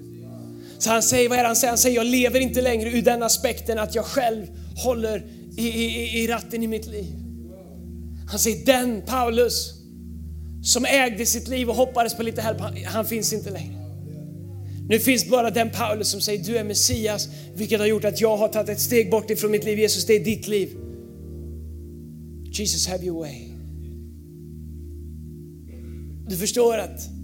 Så 0.77 0.89
han 0.89 1.03
säger, 1.03 1.29
vad 1.29 1.37
är 1.37 1.41
det 1.41 1.47
han 1.47 1.55
säger? 1.55 1.71
Han 1.71 1.77
säger, 1.77 1.95
jag 1.95 2.05
lever 2.05 2.39
inte 2.39 2.61
längre 2.61 2.89
ur 2.89 3.01
den 3.01 3.23
aspekten 3.23 3.79
att 3.79 3.95
jag 3.95 4.05
själv 4.05 4.45
håller 4.75 5.25
i, 5.57 5.67
i, 5.67 6.23
i 6.23 6.27
ratten 6.27 6.63
i 6.63 6.67
mitt 6.67 6.87
liv. 6.87 7.15
Han 8.29 8.39
säger, 8.39 8.65
den 8.65 9.01
Paulus 9.01 9.73
som 10.63 10.85
ägde 10.85 11.25
sitt 11.25 11.47
liv 11.47 11.69
och 11.69 11.75
hoppades 11.75 12.15
på 12.15 12.23
lite 12.23 12.41
hjälp, 12.41 12.59
han, 12.59 12.83
han 12.85 13.05
finns 13.05 13.33
inte 13.33 13.49
längre. 13.49 13.75
Nu 14.89 14.99
finns 14.99 15.29
bara 15.29 15.51
den 15.51 15.69
Paulus 15.69 16.09
som 16.09 16.21
säger, 16.21 16.43
du 16.43 16.57
är 16.57 16.63
Messias, 16.63 17.29
vilket 17.55 17.79
har 17.79 17.87
gjort 17.87 18.05
att 18.05 18.21
jag 18.21 18.37
har 18.37 18.47
tagit 18.47 18.69
ett 18.69 18.81
steg 18.81 19.11
bort 19.11 19.29
ifrån 19.29 19.51
mitt 19.51 19.65
liv. 19.65 19.79
Jesus, 19.79 20.05
det 20.05 20.13
är 20.13 20.25
ditt 20.25 20.47
liv. 20.47 20.69
Jesus, 22.51 22.87
have 22.87 23.05
your 23.05 23.19
way. 23.19 23.35
Du 26.27 26.37
förstår 26.37 26.77
att 26.77 27.14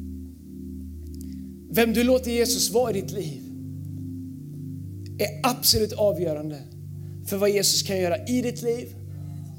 vem 1.73 1.93
du 1.93 2.03
låter 2.03 2.31
Jesus 2.31 2.69
vara 2.69 2.91
i 2.91 3.01
ditt 3.01 3.11
liv 3.11 3.41
är 5.19 5.39
absolut 5.43 5.93
avgörande 5.93 6.57
för 7.25 7.37
vad 7.37 7.49
Jesus 7.49 7.83
kan 7.83 7.97
göra 7.99 8.17
i 8.27 8.41
ditt 8.41 8.61
liv 8.61 8.95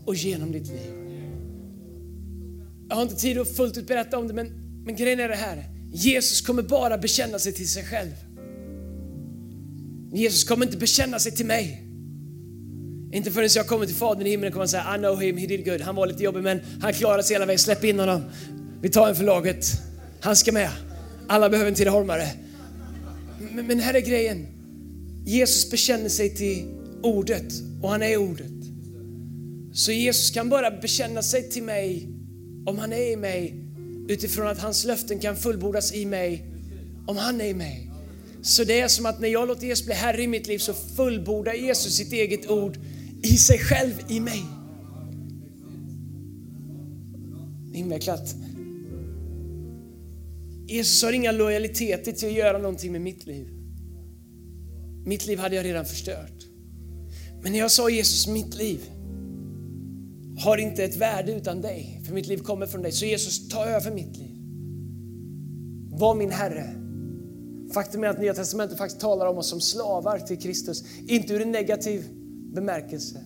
och 0.04 0.14
genom 0.14 0.52
ditt 0.52 0.68
liv. 0.68 0.92
Jag 2.88 2.96
har 2.96 3.02
inte 3.02 3.14
tid 3.14 3.38
att 3.38 3.56
fullt 3.56 3.78
ut 3.78 3.86
berätta 3.86 4.18
om 4.18 4.28
det, 4.28 4.34
men, 4.34 4.46
men 4.84 4.96
grejen 4.96 5.20
är 5.20 5.28
det 5.28 5.34
här. 5.34 5.64
Jesus 5.92 6.40
kommer 6.40 6.62
bara 6.62 6.98
bekänna 6.98 7.38
sig 7.38 7.52
till 7.52 7.68
sig 7.68 7.84
själv. 7.84 8.12
Jesus 10.12 10.44
kommer 10.44 10.66
inte 10.66 10.78
bekänna 10.78 11.18
sig 11.18 11.32
till 11.32 11.46
mig. 11.46 11.88
Inte 13.12 13.30
förrän 13.30 13.48
jag 13.54 13.66
kommer 13.66 13.86
till 13.86 13.94
Fadern 13.94 14.26
i 14.26 14.30
himlen 14.30 14.52
kommer 14.52 14.60
han 14.60 14.68
säga 14.68 14.94
I 14.94 14.98
know 14.98 15.20
him, 15.20 15.36
he 15.36 15.46
did 15.46 15.64
good. 15.64 15.80
Han 15.80 15.94
var 15.94 16.06
lite 16.06 16.22
jobbig 16.22 16.42
men 16.42 16.60
han 16.80 16.92
klarade 16.92 17.22
sig 17.22 17.34
hela 17.34 17.46
vägen. 17.46 17.58
Släpp 17.58 17.84
in 17.84 18.00
honom. 18.00 18.22
Vi 18.80 18.88
tar 18.88 19.08
en 19.08 19.16
för 19.16 19.24
laget. 19.24 19.66
Han 20.20 20.36
ska 20.36 20.52
med. 20.52 20.70
Alla 21.28 21.50
behöver 21.50 21.70
en 21.70 21.76
tidaholmare. 21.76 22.28
Men, 23.54 23.66
men 23.66 23.80
här 23.80 23.94
är 23.94 24.00
grejen. 24.00 24.46
Jesus 25.24 25.70
bekänner 25.70 26.08
sig 26.08 26.34
till 26.34 26.66
ordet 27.02 27.52
och 27.82 27.90
han 27.90 28.02
är 28.02 28.16
ordet. 28.16 28.52
Så 29.72 29.92
Jesus 29.92 30.30
kan 30.30 30.48
bara 30.48 30.70
bekänna 30.70 31.22
sig 31.22 31.50
till 31.50 31.62
mig 31.62 32.08
om 32.66 32.78
han 32.78 32.92
är 32.92 33.12
i 33.12 33.16
mig 33.16 33.54
utifrån 34.08 34.46
att 34.46 34.58
hans 34.58 34.84
löften 34.84 35.18
kan 35.18 35.36
fullbordas 35.36 35.94
i 35.94 36.06
mig 36.06 36.46
om 37.06 37.16
han 37.16 37.40
är 37.40 37.44
i 37.44 37.54
mig. 37.54 37.90
Så 38.42 38.64
det 38.64 38.80
är 38.80 38.88
som 38.88 39.06
att 39.06 39.20
när 39.20 39.28
jag 39.28 39.48
låter 39.48 39.66
Jesus 39.66 39.86
bli 39.86 39.94
Herre 39.94 40.22
i 40.22 40.26
mitt 40.26 40.46
liv 40.46 40.58
så 40.58 40.74
fullbordar 40.74 41.52
Jesus 41.52 41.96
sitt 41.96 42.12
eget 42.12 42.50
ord 42.50 42.78
i 43.22 43.36
sig 43.36 43.58
själv 43.58 43.92
i 44.08 44.20
mig. 44.20 44.42
Invecklat. 47.74 48.34
Jesus 50.66 51.02
har 51.02 51.12
inga 51.12 51.32
lojaliteter 51.32 52.12
till 52.12 52.28
att 52.28 52.34
göra 52.34 52.58
någonting 52.58 52.92
med 52.92 53.00
mitt 53.00 53.26
liv. 53.26 53.48
Mitt 55.06 55.26
liv 55.26 55.38
hade 55.38 55.56
jag 55.56 55.64
redan 55.64 55.84
förstört. 55.84 56.46
Men 57.42 57.52
när 57.52 57.58
jag 57.58 57.70
sa 57.70 57.90
Jesus, 57.90 58.26
mitt 58.26 58.54
liv 58.54 58.80
har 60.38 60.58
inte 60.58 60.84
ett 60.84 60.96
värde 60.96 61.32
utan 61.32 61.60
dig, 61.60 62.02
för 62.06 62.14
mitt 62.14 62.26
liv 62.26 62.38
kommer 62.38 62.66
från 62.66 62.82
dig. 62.82 62.92
Så 62.92 63.04
Jesus, 63.04 63.48
ta 63.48 63.66
över 63.66 63.90
mitt 63.90 64.16
liv. 64.16 64.36
Var 65.90 66.14
min 66.14 66.30
Herre. 66.30 66.74
Faktum 67.74 68.04
är 68.04 68.08
att 68.08 68.20
Nya 68.20 68.34
Testamentet 68.34 68.78
faktiskt 68.78 69.00
talar 69.00 69.26
om 69.26 69.38
oss 69.38 69.48
som 69.48 69.60
slavar 69.60 70.18
till 70.18 70.38
Kristus. 70.38 70.84
Inte 71.06 71.34
ur 71.34 71.42
en 71.42 71.52
negativ 71.52 72.04
bemärkelse, 72.54 73.20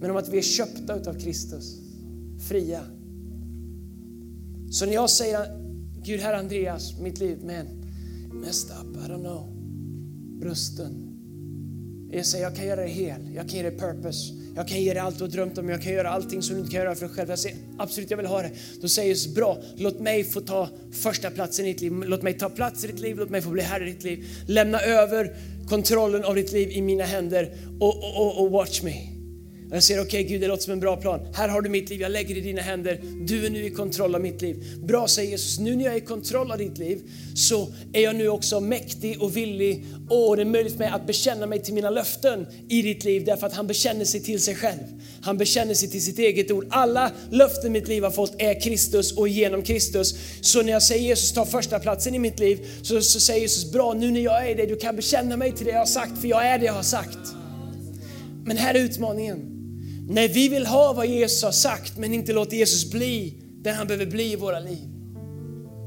men 0.00 0.10
om 0.10 0.16
att 0.16 0.28
vi 0.28 0.38
är 0.38 0.42
köpta 0.42 0.96
utav 0.96 1.18
Kristus. 1.18 1.78
Fria. 2.48 2.80
Så 4.70 4.86
när 4.86 4.92
jag 4.92 5.10
säger 5.10 5.69
Gud, 6.04 6.20
här 6.20 6.34
Andreas, 6.34 6.98
mitt 6.98 7.18
liv, 7.18 7.38
men 7.42 7.66
messed 8.32 8.70
up, 8.70 8.96
I 8.96 9.10
don't 9.10 9.20
know, 9.20 9.48
brusten. 10.40 11.06
Jag 12.12 12.26
säger, 12.26 12.44
jag 12.44 12.56
kan 12.56 12.66
göra 12.66 12.80
dig 12.80 12.90
hel, 12.90 13.34
jag 13.34 13.48
kan 13.48 13.56
ge 13.56 13.62
dig 13.62 13.78
purpose, 13.78 14.34
jag 14.56 14.68
kan 14.68 14.82
ge 14.82 14.94
dig 14.94 15.00
allt 15.02 15.18
du 15.18 15.24
har 15.24 15.28
drömt 15.28 15.58
om, 15.58 15.68
jag 15.68 15.82
kan 15.82 15.92
göra 15.92 16.10
allting 16.10 16.42
som 16.42 16.54
du 16.54 16.60
inte 16.60 16.72
kan 16.72 16.80
göra 16.80 16.94
för 16.94 17.06
dig 17.06 17.14
själv. 17.14 17.28
Jag 17.28 17.38
säger, 17.38 17.58
absolut, 17.78 18.10
jag 18.10 18.16
vill 18.16 18.26
ha 18.26 18.42
det. 18.42 18.50
Då 18.80 18.88
säger 18.88 19.08
Jesus, 19.08 19.34
bra, 19.34 19.58
låt 19.76 20.00
mig 20.00 20.24
få 20.24 20.40
ta 20.40 20.68
första 20.92 21.30
platsen 21.30 21.66
i 21.66 21.72
ditt 21.72 21.80
liv, 21.80 21.92
låt 21.92 22.22
mig 22.22 22.38
ta 22.38 22.48
plats 22.48 22.84
i 22.84 22.86
ditt 22.86 23.00
liv, 23.00 23.16
låt 23.18 23.30
mig 23.30 23.42
få 23.42 23.50
bli 23.50 23.62
herre 23.62 23.88
i 23.88 23.92
ditt 23.92 24.04
liv. 24.04 24.26
Lämna 24.46 24.80
över 24.80 25.36
kontrollen 25.68 26.24
av 26.24 26.34
ditt 26.34 26.52
liv 26.52 26.70
i 26.70 26.82
mina 26.82 27.04
händer 27.04 27.54
och, 27.80 27.96
och, 27.96 28.16
och, 28.16 28.44
och 28.44 28.50
watch 28.50 28.82
me. 28.82 29.19
Och 29.70 29.76
jag 29.76 29.82
säger, 29.82 30.00
okej 30.00 30.08
okay, 30.08 30.22
Gud, 30.22 30.40
det 30.40 30.48
låter 30.48 30.62
som 30.62 30.72
en 30.72 30.80
bra 30.80 30.96
plan. 30.96 31.20
Här 31.34 31.48
har 31.48 31.62
du 31.62 31.68
mitt 31.68 31.90
liv, 31.90 32.00
jag 32.00 32.12
lägger 32.12 32.34
det 32.34 32.40
i 32.40 32.44
dina 32.44 32.62
händer. 32.62 33.00
Du 33.20 33.46
är 33.46 33.50
nu 33.50 33.64
i 33.64 33.70
kontroll 33.70 34.14
av 34.14 34.20
mitt 34.20 34.42
liv. 34.42 34.64
Bra, 34.84 35.08
säger 35.08 35.30
Jesus. 35.30 35.58
Nu 35.58 35.76
när 35.76 35.84
jag 35.84 35.94
är 35.94 35.98
i 35.98 36.00
kontroll 36.00 36.52
av 36.52 36.58
ditt 36.58 36.78
liv 36.78 37.02
så 37.34 37.68
är 37.92 38.00
jag 38.00 38.16
nu 38.16 38.28
också 38.28 38.60
mäktig 38.60 39.22
och 39.22 39.36
villig 39.36 39.84
och 40.08 40.36
det 40.36 40.42
är 40.42 40.46
möjligt 40.46 40.72
för 40.72 40.78
mig 40.78 40.88
att 40.88 41.06
bekänna 41.06 41.46
mig 41.46 41.62
till 41.62 41.74
mina 41.74 41.90
löften 41.90 42.46
i 42.68 42.82
ditt 42.82 43.04
liv 43.04 43.24
därför 43.24 43.46
att 43.46 43.52
han 43.52 43.66
bekänner 43.66 44.04
sig 44.04 44.20
till 44.20 44.40
sig 44.40 44.54
själv. 44.54 44.78
Han 45.22 45.38
bekänner 45.38 45.74
sig 45.74 45.88
till 45.90 46.04
sitt 46.04 46.18
eget 46.18 46.50
ord. 46.50 46.66
Alla 46.70 47.12
löften 47.30 47.72
mitt 47.72 47.88
liv 47.88 48.02
har 48.02 48.10
fått 48.10 48.34
är 48.38 48.60
Kristus 48.60 49.12
och 49.12 49.28
genom 49.28 49.62
Kristus. 49.62 50.14
Så 50.40 50.62
när 50.62 50.72
jag 50.72 50.82
säger 50.82 51.02
Jesus 51.02 51.32
tar 51.32 51.44
första 51.44 51.78
platsen 51.78 52.14
i 52.14 52.18
mitt 52.18 52.38
liv 52.38 52.66
så, 52.82 53.00
så 53.00 53.20
säger 53.20 53.40
Jesus, 53.40 53.72
bra 53.72 53.92
nu 53.92 54.10
när 54.10 54.20
jag 54.20 54.46
är 54.46 54.50
i 54.50 54.54
dig, 54.54 54.66
du 54.66 54.76
kan 54.76 54.96
bekänna 54.96 55.36
mig 55.36 55.52
till 55.52 55.66
det 55.66 55.72
jag 55.72 55.78
har 55.78 55.86
sagt 55.86 56.20
för 56.20 56.28
jag 56.28 56.46
är 56.46 56.58
det 56.58 56.64
jag 56.64 56.72
har 56.72 56.82
sagt. 56.82 57.18
Men 58.44 58.56
här 58.56 58.74
är 58.74 58.78
utmaningen. 58.78 59.59
När 60.10 60.28
vi 60.28 60.48
vill 60.48 60.66
ha 60.66 60.92
vad 60.92 61.06
Jesus 61.06 61.42
har 61.42 61.52
sagt 61.52 61.98
men 61.98 62.14
inte 62.14 62.32
låter 62.32 62.56
Jesus 62.56 62.90
bli 62.90 63.34
den 63.62 63.74
han 63.74 63.86
behöver 63.86 64.06
bli 64.06 64.32
i 64.32 64.36
våra 64.36 64.60
liv. 64.60 64.88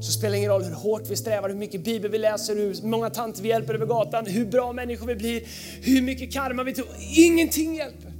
Så 0.00 0.12
spelar 0.12 0.30
det 0.30 0.38
ingen 0.38 0.50
roll 0.50 0.62
hur 0.62 0.72
hårt 0.72 1.10
vi 1.10 1.16
strävar, 1.16 1.48
hur 1.48 1.56
mycket 1.56 1.84
bibel 1.84 2.10
vi 2.10 2.18
läser, 2.18 2.56
hur 2.56 2.86
många 2.86 3.10
tanter 3.10 3.42
vi 3.42 3.48
hjälper 3.48 3.74
över 3.74 3.86
gatan, 3.86 4.26
hur 4.26 4.46
bra 4.46 4.72
människor 4.72 5.06
vi 5.06 5.14
blir, 5.14 5.42
hur 5.80 6.02
mycket 6.02 6.32
karma 6.32 6.62
vi 6.62 6.74
tror. 6.74 6.86
Ingenting 7.16 7.74
hjälper. 7.74 8.12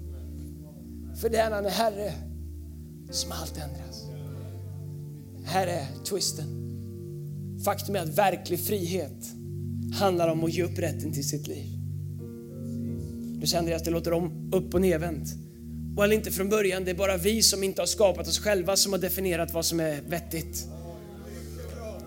För 1.21 1.29
det 1.29 1.39
är 1.39 1.51
när 1.51 1.57
han 1.57 1.67
är 1.67 1.71
Herre 1.71 2.13
som 3.11 3.33
allt 3.33 3.57
ändras. 3.57 4.05
Här 5.45 5.67
är 5.67 5.87
twisten. 6.05 6.47
Faktum 7.65 7.97
är 7.97 8.01
att 8.01 8.19
verklig 8.19 8.61
frihet 8.61 9.25
handlar 9.95 10.29
om 10.29 10.45
att 10.45 10.53
ge 10.53 10.63
upp 10.63 10.79
rätten 10.79 11.13
till 11.13 11.29
sitt 11.29 11.47
liv. 11.47 11.67
Du 13.41 13.47
säger 13.47 13.59
Andreas, 13.59 13.83
det 13.83 13.91
låter 13.91 14.13
om 14.13 14.51
upp 14.53 14.75
och 14.75 14.81
nedvänt. 14.81 15.44
Och 15.97 16.05
eller 16.05 16.15
inte 16.15 16.31
från 16.31 16.49
början, 16.49 16.85
det 16.85 16.91
är 16.91 16.95
bara 16.95 17.17
vi 17.17 17.43
som 17.43 17.63
inte 17.63 17.83
har 17.83 17.87
skapat 17.87 18.29
oss 18.29 18.39
själva 18.39 18.77
som 18.77 18.93
har 18.93 19.01
definierat 19.01 19.53
vad 19.53 19.65
som 19.65 19.81
är 19.81 20.01
vettigt. 20.09 20.65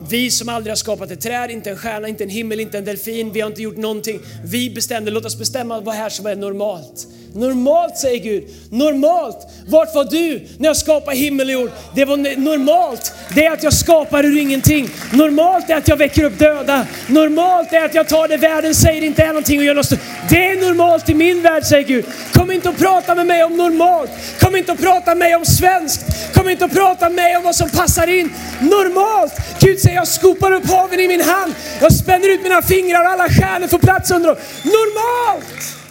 Vi 0.09 0.31
som 0.31 0.49
aldrig 0.49 0.71
har 0.71 0.75
skapat 0.75 1.11
ett 1.11 1.21
träd, 1.21 1.51
inte 1.51 1.69
en 1.69 1.77
stjärna, 1.77 2.07
inte 2.07 2.23
en 2.23 2.29
himmel, 2.29 2.59
inte 2.59 2.77
en 2.77 2.85
delfin. 2.85 3.31
Vi 3.31 3.41
har 3.41 3.49
inte 3.49 3.61
gjort 3.61 3.77
någonting. 3.77 4.19
Vi 4.45 4.69
bestämde, 4.69 5.11
låt 5.11 5.25
oss 5.25 5.39
bestämma 5.39 5.79
vad 5.79 5.95
här 5.95 6.09
som 6.09 6.25
är 6.25 6.35
normalt. 6.35 7.07
Normalt 7.33 7.97
säger 7.97 8.23
Gud. 8.23 8.43
Normalt. 8.69 9.47
Vart 9.67 9.95
var 9.95 10.03
du 10.03 10.47
när 10.57 10.67
jag 10.67 10.77
skapade 10.77 11.17
himmel 11.17 11.47
och 11.47 11.53
jord? 11.53 11.71
Det 11.95 12.05
var 12.05 12.17
normalt. 12.37 13.13
Det 13.35 13.45
är 13.45 13.51
att 13.51 13.63
jag 13.63 13.73
skapar 13.73 14.23
ur 14.23 14.41
ingenting. 14.41 14.89
Normalt 15.13 15.69
är 15.69 15.75
att 15.75 15.87
jag 15.87 15.97
väcker 15.97 16.23
upp 16.23 16.39
döda. 16.39 16.85
Normalt 17.07 17.73
är 17.73 17.85
att 17.85 17.93
jag 17.93 18.07
tar 18.07 18.27
det 18.27 18.37
världen 18.37 18.75
säger 18.75 19.01
inte 19.01 19.23
är 19.23 19.27
någonting 19.27 19.59
och 19.59 19.65
gör 19.65 19.73
något 19.73 19.89
Det 20.29 20.45
är 20.45 20.67
normalt 20.67 21.09
i 21.09 21.13
min 21.13 21.41
värld 21.41 21.63
säger 21.63 21.87
Gud. 21.87 22.05
Kom 22.33 22.51
inte 22.51 22.69
och 22.69 22.77
prata 22.77 23.15
med 23.15 23.27
mig 23.27 23.43
om 23.43 23.57
normalt. 23.57 24.11
Kom 24.39 24.55
inte 24.55 24.71
och 24.71 24.79
prata 24.79 25.05
med 25.05 25.17
mig 25.17 25.35
om 25.35 25.45
svenskt. 25.45 26.33
Kom 26.33 26.49
inte 26.49 26.65
och 26.65 26.71
prata 26.71 27.05
med 27.05 27.15
mig 27.15 27.37
om 27.37 27.43
vad 27.43 27.55
som 27.55 27.69
passar 27.69 28.07
in. 28.07 28.33
Normalt. 28.59 29.33
Gud 29.59 29.79
säger 29.79 29.95
jag 29.95 30.07
skopar 30.07 30.51
upp 30.51 30.69
haven 30.69 30.99
i 30.99 31.07
min 31.07 31.21
hand. 31.21 31.53
Jag 31.81 31.93
spänner 31.93 32.33
ut 32.33 32.43
mina 32.43 32.61
fingrar 32.61 33.05
och 33.05 33.11
alla 33.11 33.29
stjärnor 33.29 33.67
får 33.67 33.79
plats 33.79 34.11
under 34.11 34.27
dem. 34.29 34.37
Normalt. 34.63 35.86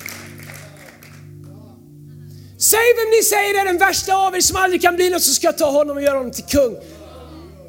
Säg 2.70 2.94
vem 2.96 3.10
ni 3.10 3.22
säger 3.22 3.60
är 3.60 3.64
den 3.64 3.78
värsta 3.78 4.14
av 4.14 4.36
er 4.36 4.40
som 4.40 4.56
aldrig 4.56 4.82
kan 4.82 4.96
bli 4.96 5.10
något 5.10 5.22
så 5.22 5.34
ska 5.34 5.46
jag 5.46 5.58
ta 5.58 5.70
honom 5.70 5.96
och 5.96 6.02
göra 6.02 6.16
honom 6.16 6.32
till 6.32 6.44
kung. 6.44 6.76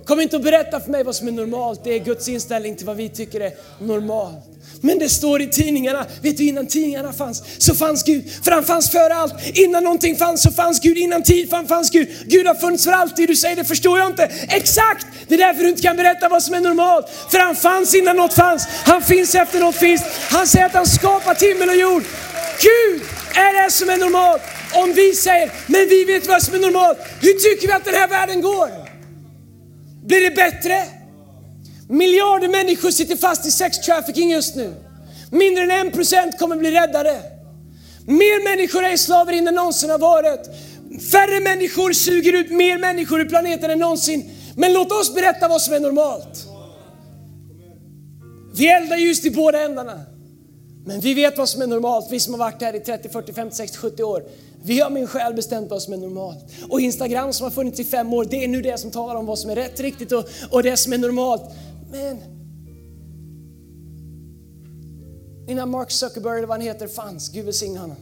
Kom 0.06 0.20
inte 0.20 0.36
och 0.36 0.42
berätta 0.42 0.80
för 0.80 0.92
mig 0.92 1.04
vad 1.04 1.16
som 1.16 1.28
är 1.28 1.32
normalt. 1.32 1.84
Det 1.84 1.94
är 1.96 2.00
Guds 2.00 2.28
inställning 2.28 2.76
till 2.76 2.86
vad 2.86 2.96
vi 2.96 3.10
tycker 3.10 3.40
är 3.40 3.52
normalt. 3.80 4.46
Men 4.82 5.00
det 5.00 5.10
står 5.10 5.42
i 5.42 5.48
tidningarna, 5.48 6.06
vet 6.22 6.38
du 6.38 6.44
innan 6.44 6.68
tidningarna 6.68 7.14
fanns 7.14 7.44
så 7.58 7.76
fanns 7.76 8.04
Gud. 8.04 8.32
För 8.44 8.52
han 8.52 8.64
fanns 8.66 8.90
före 8.90 9.16
allt. 9.16 9.34
Innan 9.58 9.84
någonting 9.84 10.16
fanns 10.16 10.42
så 10.42 10.52
fanns 10.52 10.80
Gud. 10.80 10.98
Innan 10.98 11.24
tid 11.24 11.50
fanns 11.50 11.90
Gud. 11.90 12.08
Gud 12.26 12.48
har 12.48 12.56
funnits 12.56 12.84
för 12.84 12.92
alltid. 12.92 13.30
Du 13.30 13.36
säger 13.36 13.56
det 13.56 13.66
förstår 13.66 14.00
jag 14.00 14.08
inte. 14.08 14.24
Exakt! 14.50 15.08
Det 15.28 15.34
är 15.34 15.40
därför 15.40 15.64
du 15.64 15.70
inte 15.70 15.82
kan 15.82 15.98
berätta 15.98 16.30
vad 16.30 16.44
som 16.44 16.54
är 16.54 16.62
normalt. 16.62 17.10
För 17.32 17.40
han 17.40 17.56
fanns 17.56 17.96
innan 17.96 18.18
något 18.18 18.34
fanns. 18.34 18.68
Han 18.84 19.02
finns 19.02 19.36
efter 19.36 19.60
något 19.60 19.76
finns. 19.76 20.02
Han 20.32 20.48
säger 20.48 20.66
att 20.66 20.74
han 20.74 20.86
skapat 20.86 21.42
himmel 21.42 21.70
och 21.70 21.76
jord. 21.76 22.04
Gud 22.62 23.02
är 23.36 23.64
det 23.64 23.72
som 23.72 23.90
är 23.90 23.98
normalt. 23.98 24.42
Om 24.74 24.94
vi 24.94 25.16
säger, 25.16 25.52
men 25.68 25.90
vi 25.90 26.06
vet 26.06 26.28
vad 26.28 26.44
som 26.44 26.56
är 26.56 26.60
normalt. 26.60 26.98
Hur 27.22 27.34
tycker 27.34 27.68
vi 27.68 27.74
att 27.74 27.86
den 27.86 27.94
här 27.94 28.08
världen 28.08 28.42
går? 28.42 28.70
Blir 30.06 30.22
det 30.22 30.36
bättre? 30.36 30.84
Miljarder 31.90 32.48
människor 32.48 32.92
sitter 32.92 33.16
fast 33.16 33.46
i 33.46 33.52
sex 33.52 33.80
trafficking 33.80 34.32
just 34.32 34.56
nu. 34.56 34.74
Mindre 35.32 35.64
än 35.64 35.72
en 35.72 35.92
procent 35.92 36.40
kommer 36.40 36.56
bli 36.56 36.72
räddade. 36.72 37.22
Mer 38.06 38.44
människor 38.44 38.84
är 38.84 38.94
i 38.94 38.98
slaveri 38.98 39.38
än 39.38 39.44
någonsin 39.44 39.90
har 39.90 40.00
varit. 40.00 40.50
Färre 41.12 41.40
människor 41.40 41.94
suger 41.94 42.34
ut 42.34 42.52
mer 42.52 42.78
människor 42.78 43.22
ur 43.22 43.30
planeten 43.30 43.72
än 43.72 43.80
någonsin. 43.80 44.32
Men 44.56 44.74
låt 44.74 44.92
oss 44.92 45.16
berätta 45.16 45.48
vad 45.48 45.62
som 45.62 45.74
är 45.74 45.80
normalt. 45.80 46.48
Vi 48.58 48.68
eldar 48.68 48.98
just 48.98 49.26
i 49.26 49.32
båda 49.32 49.62
ändarna. 49.62 50.02
Men 50.88 51.00
vi 51.00 51.14
vet 51.14 51.38
vad 51.38 51.50
som 51.50 51.62
är 51.62 51.68
normalt, 51.68 52.08
vi 52.12 52.20
som 52.20 52.34
har 52.34 52.40
varit 52.40 52.62
här 52.62 52.76
i 52.76 52.80
30, 52.80 53.10
40, 53.10 53.34
50, 53.34 53.56
60, 53.56 53.78
70 53.78 54.04
år. 54.04 54.24
Vi 54.64 54.80
har 54.80 54.90
min 54.90 55.08
själ 55.08 55.34
bestämt 55.34 55.70
vad 55.70 55.82
som 55.82 55.94
är 55.94 55.98
normalt. 55.98 56.46
Och 56.70 56.82
Instagram 56.82 57.34
som 57.34 57.44
har 57.44 57.52
funnits 57.52 57.80
i 57.80 57.84
fem 57.84 58.14
år, 58.14 58.26
det 58.26 58.44
är 58.44 58.48
nu 58.48 58.62
det 58.62 58.78
som 58.78 58.92
talar 58.92 59.16
om 59.16 59.26
vad 59.26 59.40
som 59.40 59.50
är 59.50 59.56
rätt, 59.56 59.80
riktigt 59.80 60.12
och, 60.12 60.26
och 60.52 60.64
det 60.64 60.78
som 60.78 60.94
är 60.94 60.98
normalt. 60.98 61.42
Men 61.92 62.18
innan 65.48 65.70
Mark 65.70 65.92
Zuckerberg, 65.92 66.38
eller 66.38 66.48
vad 66.48 66.58
han 66.58 66.68
heter, 66.68 66.88
fanns, 66.88 67.30
Gud 67.30 67.46
välsigne 67.46 67.80
honom. 67.80 67.98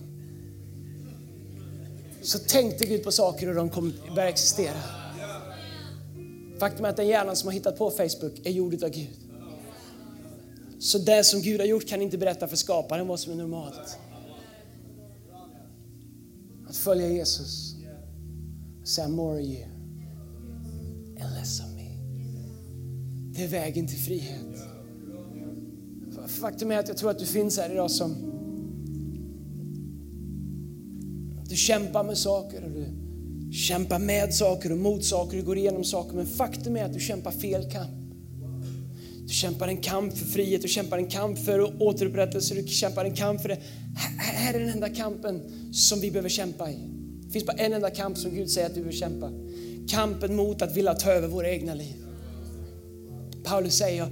Så 2.22 2.40
tänkte 2.40 2.86
Gud 2.86 3.04
på 3.04 3.12
saker 3.12 3.50
och 3.50 3.56
de 3.56 3.70
kommer 3.70 3.94
börja 4.16 4.30
existera. 4.30 4.78
Faktum 6.60 6.86
är 6.86 6.90
att 6.90 6.98
den 6.98 7.08
hjärnan 7.08 7.36
som 7.36 7.48
har 7.48 7.54
hittat 7.54 7.78
på 7.78 7.92
Facebook 7.92 8.40
är 8.44 8.52
gjord 8.52 8.84
av 8.84 8.90
Gud. 8.90 9.25
Så 10.86 10.98
det 10.98 11.24
som 11.24 11.42
Gud 11.42 11.60
har 11.60 11.68
gjort 11.68 11.88
kan 11.88 12.02
inte 12.02 12.18
berätta 12.18 12.48
för 12.48 12.56
skaparen 12.56 13.08
vad 13.08 13.20
som 13.20 13.34
är 13.34 13.38
normalt. 13.38 13.98
Att 16.70 16.76
följa 16.76 17.10
Jesus. 17.10 17.76
och 18.82 18.88
Säga 18.88 19.08
more 19.08 19.42
of 19.42 19.48
you 19.48 19.64
and 21.22 21.34
less 21.40 21.60
of 21.60 21.66
me. 21.76 21.98
Det 23.36 23.44
är 23.44 23.48
vägen 23.48 23.88
till 23.88 23.98
frihet. 23.98 24.58
Faktum 26.28 26.72
är 26.72 26.80
att 26.80 26.88
jag 26.88 26.98
tror 26.98 27.10
att 27.10 27.20
du 27.20 27.26
finns 27.26 27.58
här 27.58 27.72
idag 27.72 27.92
som 27.92 28.16
du 31.50 31.56
kämpar 31.56 32.04
med 32.04 32.18
saker 32.18 32.64
och 32.64 32.72
du 32.72 32.88
kämpar 33.54 34.00
med 34.00 34.34
saker 34.34 34.72
och 34.72 34.78
mot 34.78 35.06
saker 35.06 35.38
du 35.38 35.44
går 35.44 35.58
igenom 35.58 35.84
saker. 35.84 36.16
Men 36.16 36.26
faktum 36.26 36.78
är 36.78 36.86
att 36.86 36.94
du 36.94 37.00
kämpar 37.00 37.32
fel 37.32 37.72
kamp. 37.72 38.05
Du 39.28 39.34
kämpar 39.34 39.68
en 39.68 39.78
kamp 39.78 40.18
för 40.18 40.26
frihet, 40.26 40.62
du 40.62 40.68
kämpar 40.68 40.98
en 40.98 41.08
kamp 41.08 41.40
för 41.40 41.84
återupprättelse, 41.84 42.56
du 42.56 42.68
kämpar 42.68 43.06
en 43.06 43.16
kamp 43.16 43.42
för 43.42 43.50
det. 43.50 43.58
Här 44.18 44.54
är 44.54 44.60
den 44.60 44.70
enda 44.70 44.90
kampen 44.90 45.42
som 45.74 46.00
vi 46.00 46.12
behöver 46.12 46.30
kämpa 46.30 46.72
i. 46.72 46.78
Det 47.26 47.32
finns 47.32 47.46
bara 47.46 47.58
en 47.58 47.74
enda 47.74 47.90
kamp 47.90 48.18
som 48.18 48.36
Gud 48.36 48.50
säger 48.50 48.68
att 48.68 48.74
du 48.74 48.82
behöver 48.82 48.98
kämpa. 48.98 49.32
Kampen 49.90 50.36
mot 50.36 50.62
att 50.62 50.78
vilja 50.78 50.94
ta 50.94 51.12
över 51.12 51.28
våra 51.28 51.50
egna 51.50 51.74
liv. 51.74 52.05
Paulus 53.46 53.78
säger, 53.78 53.98
jag, 53.98 54.10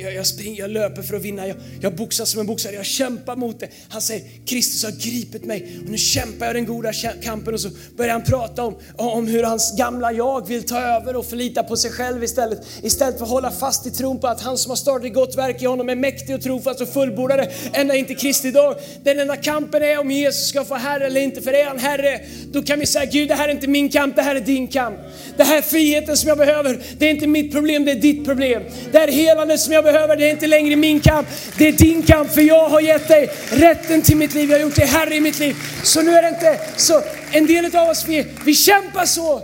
jag, 0.00 0.14
jag, 0.14 0.26
springer, 0.26 0.60
jag 0.60 0.70
löper 0.70 1.02
för 1.02 1.16
att 1.16 1.22
vinna, 1.22 1.46
jag, 1.46 1.56
jag 1.80 1.96
boxar 1.96 2.24
som 2.24 2.40
en 2.40 2.46
boxare, 2.46 2.74
jag 2.74 2.86
kämpar 2.86 3.36
mot 3.36 3.60
det. 3.60 3.68
Han 3.88 4.02
säger, 4.02 4.22
Kristus 4.46 4.84
har 4.84 4.90
gripit 4.90 5.44
mig 5.44 5.78
och 5.84 5.90
nu 5.90 5.98
kämpar 5.98 6.46
jag 6.46 6.54
den 6.54 6.66
goda 6.66 6.92
kampen. 7.22 7.54
Och 7.54 7.60
så 7.60 7.68
börjar 7.96 8.12
han 8.12 8.22
prata 8.22 8.64
om, 8.64 8.74
om 8.96 9.26
hur 9.26 9.42
hans 9.42 9.76
gamla 9.78 10.12
jag 10.12 10.48
vill 10.48 10.62
ta 10.62 10.80
över 10.80 11.16
och 11.16 11.26
förlita 11.26 11.62
på 11.62 11.76
sig 11.76 11.90
själv 11.90 12.24
istället. 12.24 12.58
Istället 12.82 13.18
för 13.18 13.24
att 13.24 13.30
hålla 13.30 13.50
fast 13.50 13.86
i 13.86 13.90
tron 13.90 14.20
på 14.20 14.26
att 14.26 14.40
han 14.40 14.58
som 14.58 14.70
har 14.70 14.76
startat 14.76 15.06
ett 15.06 15.14
gott 15.14 15.36
verk 15.36 15.62
i 15.62 15.66
honom 15.66 15.88
är 15.88 15.96
mäktig 15.96 16.34
och 16.34 16.42
trofast 16.42 16.80
och 16.80 16.88
fullbordare 16.88 17.50
ända 17.72 17.94
in 17.94 18.04
till 18.04 18.16
Kristi 18.16 18.50
dag. 18.50 18.76
Den 19.04 19.20
enda 19.20 19.36
kampen 19.36 19.82
är 19.82 20.00
om 20.00 20.10
Jesus 20.10 20.48
ska 20.48 20.64
få 20.64 20.74
Herre 20.74 21.06
eller 21.06 21.20
inte, 21.20 21.42
för 21.42 21.52
är 21.52 21.64
han 21.64 21.78
Herre, 21.78 22.20
då 22.52 22.62
kan 22.62 22.80
vi 22.80 22.86
säga, 22.86 23.04
Gud 23.04 23.28
det 23.28 23.34
här 23.34 23.48
är 23.48 23.52
inte 23.52 23.66
min 23.66 23.88
kamp, 23.88 24.16
det 24.16 24.22
här 24.22 24.36
är 24.36 24.40
din 24.40 24.68
kamp. 24.68 24.96
Det 25.36 25.44
här 25.44 25.58
är 25.58 25.62
friheten 25.62 26.16
som 26.16 26.28
jag 26.28 26.38
behöver, 26.38 26.82
det 26.98 27.06
är 27.06 27.10
inte 27.10 27.26
mitt 27.26 27.52
problem, 27.52 27.84
det 27.84 27.90
är 27.90 28.00
ditt 28.00 28.24
problem. 28.24 28.61
Det 28.92 28.98
här 28.98 29.08
helandet 29.08 29.60
som 29.60 29.72
jag 29.72 29.84
behöver, 29.84 30.16
det 30.16 30.28
är 30.28 30.30
inte 30.30 30.46
längre 30.46 30.76
min 30.76 31.00
kamp. 31.00 31.28
Det 31.58 31.68
är 31.68 31.72
din 31.72 32.02
kamp, 32.02 32.30
för 32.30 32.40
jag 32.40 32.68
har 32.68 32.80
gett 32.80 33.08
dig 33.08 33.30
rätten 33.50 34.02
till 34.02 34.16
mitt 34.16 34.34
liv. 34.34 34.50
Jag 34.50 34.58
har 34.58 34.62
gjort 34.62 34.76
dig 34.76 34.86
herre 34.86 35.14
i 35.14 35.20
mitt 35.20 35.38
liv. 35.38 35.56
Så 35.82 36.02
nu 36.02 36.10
är 36.10 36.22
det 36.22 36.28
inte 36.28 36.60
så. 36.76 37.02
En 37.32 37.46
del 37.46 37.76
av 37.76 37.88
oss, 37.88 38.04
vi, 38.08 38.26
vi 38.44 38.54
kämpar 38.54 39.06
så. 39.06 39.42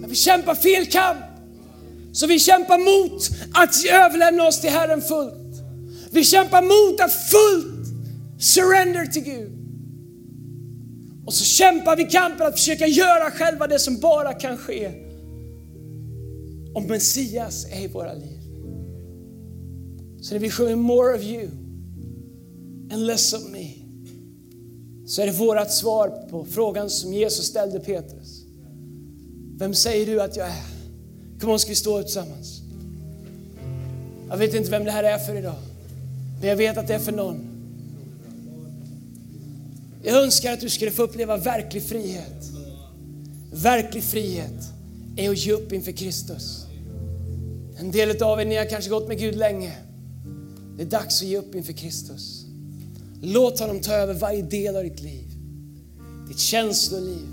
Men 0.00 0.10
vi 0.10 0.16
kämpar 0.16 0.54
fel 0.54 0.86
kamp. 0.86 1.18
Så 2.12 2.26
vi 2.26 2.38
kämpar 2.38 2.78
mot 2.78 3.28
att 3.52 3.84
överlämna 3.92 4.44
oss 4.44 4.60
till 4.60 4.70
Herren 4.70 5.02
fullt. 5.02 5.34
Vi 6.10 6.24
kämpar 6.24 6.62
mot 6.62 7.00
att 7.00 7.12
fullt 7.12 7.88
surrender 8.40 9.06
till 9.06 9.22
Gud. 9.22 9.52
Och 11.26 11.34
så 11.34 11.44
kämpar 11.44 11.96
vi 11.96 12.04
kampen 12.04 12.46
att 12.46 12.58
försöka 12.58 12.86
göra 12.86 13.30
själva 13.30 13.66
det 13.66 13.78
som 13.78 14.00
bara 14.00 14.32
kan 14.32 14.58
ske 14.58 14.92
om 16.74 16.86
Messias 16.86 17.66
är 17.72 17.80
i 17.80 17.86
våra 17.86 18.12
liv. 18.12 18.37
Så 20.20 20.34
när 20.34 20.40
vi 20.40 20.50
sjunger 20.50 20.76
more 20.76 21.14
of 21.14 21.22
you 21.22 21.48
and 22.92 23.06
less 23.06 23.32
of 23.32 23.48
me 23.50 23.78
så 25.06 25.22
är 25.22 25.26
det 25.26 25.32
vårt 25.32 25.70
svar 25.70 26.28
på 26.30 26.44
frågan 26.44 26.90
som 26.90 27.12
Jesus 27.12 27.46
ställde 27.46 27.80
Petrus. 27.80 28.44
Vem 29.58 29.74
säger 29.74 30.06
du 30.06 30.22
att 30.22 30.36
jag 30.36 30.46
är? 30.46 30.64
Kom 31.40 31.50
on, 31.50 31.58
ska 31.58 31.68
vi 31.68 31.74
stå 31.74 32.02
tillsammans? 32.02 32.60
Jag 34.28 34.36
vet 34.36 34.54
inte 34.54 34.70
vem 34.70 34.84
det 34.84 34.90
här 34.90 35.04
är 35.04 35.18
för 35.18 35.34
idag, 35.34 35.54
men 36.40 36.48
jag 36.48 36.56
vet 36.56 36.76
att 36.78 36.86
det 36.86 36.94
är 36.94 36.98
för 36.98 37.12
någon. 37.12 37.40
Jag 40.02 40.22
önskar 40.22 40.52
att 40.52 40.60
du 40.60 40.68
skulle 40.68 40.90
få 40.90 41.02
uppleva 41.02 41.36
verklig 41.36 41.82
frihet. 41.82 42.44
Verklig 43.52 44.04
frihet 44.04 44.72
är 45.16 45.30
att 45.30 45.38
ge 45.38 45.52
upp 45.52 45.72
inför 45.72 45.92
Kristus. 45.92 46.66
En 47.78 47.90
del 47.90 48.22
av 48.22 48.40
er, 48.40 48.44
ni 48.44 48.56
har 48.56 48.64
kanske 48.64 48.90
gått 48.90 49.08
med 49.08 49.18
Gud 49.18 49.36
länge. 49.36 49.72
Det 50.78 50.84
är 50.84 50.86
dags 50.86 51.22
att 51.22 51.28
ge 51.28 51.36
upp 51.36 51.54
inför 51.54 51.72
Kristus. 51.72 52.44
Låt 53.22 53.60
honom 53.60 53.80
ta 53.80 53.92
över 53.92 54.14
varje 54.14 54.42
del 54.42 54.76
av 54.76 54.82
ditt 54.82 55.00
liv. 55.00 55.24
Ditt 56.28 56.38
känsloliv, 56.38 57.26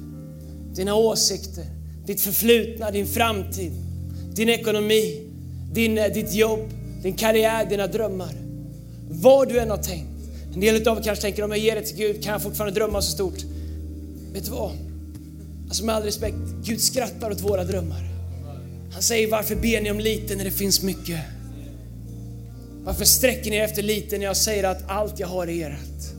dina 0.74 0.96
åsikter, 0.96 1.66
ditt 2.06 2.22
förflutna, 2.22 2.92
din 2.92 3.08
framtid, 3.08 3.72
din 4.34 4.50
ekonomi, 4.50 5.22
din, 5.74 5.98
eh, 5.98 6.14
ditt 6.14 6.34
jobb, 6.34 6.70
din 7.02 7.14
karriär, 7.14 7.70
dina 7.70 7.88
drömmar. 7.88 8.34
Vad 9.10 9.48
du 9.50 9.60
än 9.60 9.70
har 9.70 9.78
tänkt. 9.78 10.10
En 10.54 10.60
del 10.60 10.88
av 10.88 10.98
er 10.98 11.04
kanske 11.04 11.22
tänker 11.22 11.44
om 11.44 11.52
jag 11.52 11.60
ger 11.60 11.76
det 11.76 11.82
till 11.82 11.98
Gud 11.98 12.24
kan 12.24 12.32
jag 12.32 12.42
fortfarande 12.42 12.80
drömma 12.80 13.02
så 13.02 13.12
stort. 13.12 13.44
Vet 14.34 14.46
du 14.46 14.52
vad? 14.52 14.72
Alltså 15.68 15.86
med 15.86 15.96
all 15.96 16.04
respekt, 16.04 16.38
Gud 16.64 16.82
skrattar 16.82 17.32
åt 17.32 17.42
våra 17.42 17.64
drömmar. 17.64 18.10
Han 18.94 19.02
säger 19.02 19.32
varför 19.32 19.56
ber 19.56 19.82
ni 19.82 19.92
om 19.92 20.00
lite 20.00 20.36
när 20.36 20.44
det 20.44 20.52
finns 20.52 20.82
mycket? 20.82 21.20
Varför 22.86 23.06
sträcker 23.06 23.52
ni 23.52 23.58
er 23.58 23.64
efter 23.64 23.82
lite 23.82 24.18
när 24.18 24.26
jag 24.26 24.38
säger 24.38 24.64
att 24.64 24.90
allt 24.90 25.20
jag 25.20 25.28
har 25.28 25.48
är 25.48 25.72
ert? 25.72 26.16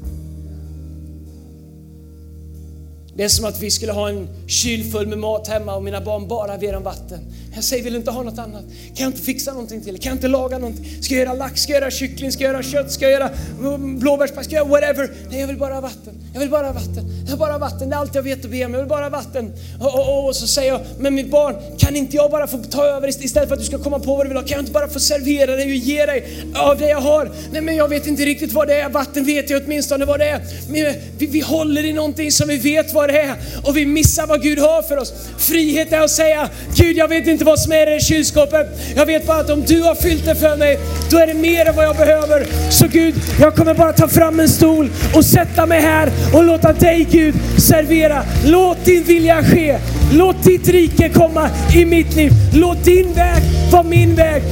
Det 3.17 3.25
är 3.25 3.29
som 3.29 3.45
att 3.45 3.63
vi 3.63 3.71
skulle 3.71 3.93
ha 3.93 4.09
en 4.09 4.29
kyl 4.49 4.91
full 4.91 5.07
med 5.07 5.19
mat 5.19 5.49
hemma 5.49 5.77
och 5.77 5.85
mina 5.85 6.01
barn 6.01 6.29
bara 6.29 6.59
ber 6.59 6.77
om 6.77 6.83
vatten. 6.83 7.21
Jag 7.57 7.65
säger, 7.65 7.85
vill 7.85 7.93
du 7.93 7.99
inte 7.99 8.11
ha 8.11 8.23
något 8.23 8.39
annat? 8.39 8.65
Kan 8.95 9.05
jag 9.05 9.09
inte 9.09 9.23
fixa 9.23 9.53
någonting 9.53 9.81
till? 9.81 9.99
Kan 9.99 10.11
jag 10.11 10.17
inte 10.17 10.29
laga 10.29 10.59
någonting? 10.59 11.03
Ska 11.03 11.15
jag 11.15 11.25
göra 11.25 11.35
lax? 11.35 11.61
Ska 11.61 11.73
jag 11.73 11.81
göra 11.81 11.91
kyckling? 11.91 12.33
Ska 12.33 12.45
jag 12.45 12.53
göra 12.53 12.63
kött? 12.63 12.93
Ska 12.93 13.05
jag 13.05 13.13
göra 13.13 13.31
mm, 13.61 13.99
blåbärspaj? 13.99 14.45
Ska 14.45 14.55
jag 14.55 14.69
göra 14.69 14.81
whatever? 14.81 15.11
Nej, 15.31 15.41
jag 15.41 15.47
vill 15.47 15.59
bara 15.59 15.75
ha 15.75 15.81
vatten. 15.81 16.15
Jag 16.33 16.41
vill 16.41 16.51
bara 16.51 16.67
ha 16.67 16.73
vatten. 16.73 17.05
Jag 17.25 17.31
vill 17.31 17.39
bara 17.39 17.53
ha 17.53 17.59
vatten. 17.59 17.91
Det 17.91 17.97
är 17.97 18.01
allt 18.01 18.15
jag 18.15 18.23
vet 18.23 18.45
att 18.45 18.51
be 18.51 18.65
om. 18.65 18.73
Jag 18.73 18.81
vill 18.81 18.89
bara 18.89 19.03
ha 19.03 19.11
vatten. 19.11 19.53
Och, 19.81 19.95
och, 19.95 20.19
och, 20.19 20.29
och 20.29 20.37
så 20.37 20.47
säger 20.47 20.73
jag, 20.73 20.81
men 20.99 21.15
mitt 21.15 21.31
barn, 21.31 21.57
kan 21.79 21.97
inte 21.97 22.17
jag 22.17 22.31
bara 22.31 22.47
få 22.47 22.59
ta 22.59 22.85
över 22.85 23.09
istället 23.09 23.49
för 23.49 23.57
att 23.57 23.61
du 23.61 23.67
ska 23.67 23.79
komma 23.79 23.99
på 23.99 24.17
vad 24.17 24.25
du 24.25 24.29
vill 24.29 24.37
ha? 24.39 24.45
Kan 24.45 24.53
jag 24.53 24.63
inte 24.63 24.73
bara 24.73 24.89
få 24.89 25.01
servera 25.01 25.57
dig 25.57 25.65
och 25.65 25.77
ge 25.77 26.07
dig 26.07 26.45
av 26.55 26.79
det 26.79 26.89
jag 26.89 27.01
har? 27.01 27.31
Nej, 27.53 27.63
men 27.63 27.77
jag 27.77 27.89
vet 27.89 28.07
inte 28.07 28.25
riktigt 28.25 28.53
vad 28.53 28.69
det 28.69 28.81
är. 28.81 28.89
Vatten 28.89 29.25
vet 29.25 29.51
jag 29.51 29.63
åtminstone 29.65 30.05
vad 30.05 30.19
det 30.19 30.29
är. 30.29 30.41
Men 30.69 30.87
eh, 30.87 30.93
vi, 31.19 31.27
vi 31.27 31.41
håller 31.41 31.85
i 31.85 31.93
någonting 31.93 32.33
som 32.33 32.49
vi 32.49 32.57
vet 32.57 32.93
vad 32.93 33.09
det 33.09 33.21
är 33.21 33.37
och 33.65 33.77
vi 33.77 33.87
missar 33.87 34.27
vad 34.27 34.43
Gud 34.43 34.59
har 34.59 34.83
för 34.83 34.97
oss. 34.97 35.13
Frihet 35.39 35.93
är 35.93 36.01
att 36.01 36.11
säga, 36.11 36.51
Gud 36.77 36.97
jag 36.97 37.09
vet 37.09 37.27
inte 37.27 37.45
vad 37.47 37.59
som 37.59 37.73
är 37.73 37.97
i 37.97 38.01
kylskåpet. 38.01 38.67
Jag 38.97 39.07
vet 39.07 39.27
bara 39.27 39.41
att 39.41 39.51
om 39.51 39.65
du 39.65 39.83
har 39.83 39.95
fyllt 39.95 40.25
det 40.25 40.35
för 40.35 40.57
mig, 40.57 40.79
då 41.11 41.19
är 41.19 41.27
det 41.27 41.35
mer 41.35 41.67
än 41.67 41.77
vad 41.77 41.85
jag 41.85 41.97
behöver. 41.97 42.47
Så 42.71 42.87
Gud, 42.89 43.15
jag 43.41 43.55
kommer 43.55 43.75
bara 43.75 43.93
ta 43.93 44.09
fram 44.09 44.41
en 44.41 44.49
stol 44.49 44.91
och 45.15 45.25
sätta 45.25 45.67
mig 45.67 45.81
här 45.81 46.11
och 46.35 46.45
låta 46.45 46.73
dig 46.73 47.07
Gud 47.11 47.35
servera. 47.59 48.23
Låt 48.45 48.85
din 48.85 49.03
vilja 49.05 49.43
ske. 49.45 49.79
Låt 50.13 50.43
ditt 50.45 50.69
rike 50.69 51.09
komma 51.09 51.51
i 51.75 51.85
mitt 51.85 52.17
liv. 52.17 52.33
Låt 52.55 52.85
din 52.85 53.13
väg 53.13 53.43
vara 53.73 53.83
min 53.83 54.15
väg. 54.15 54.43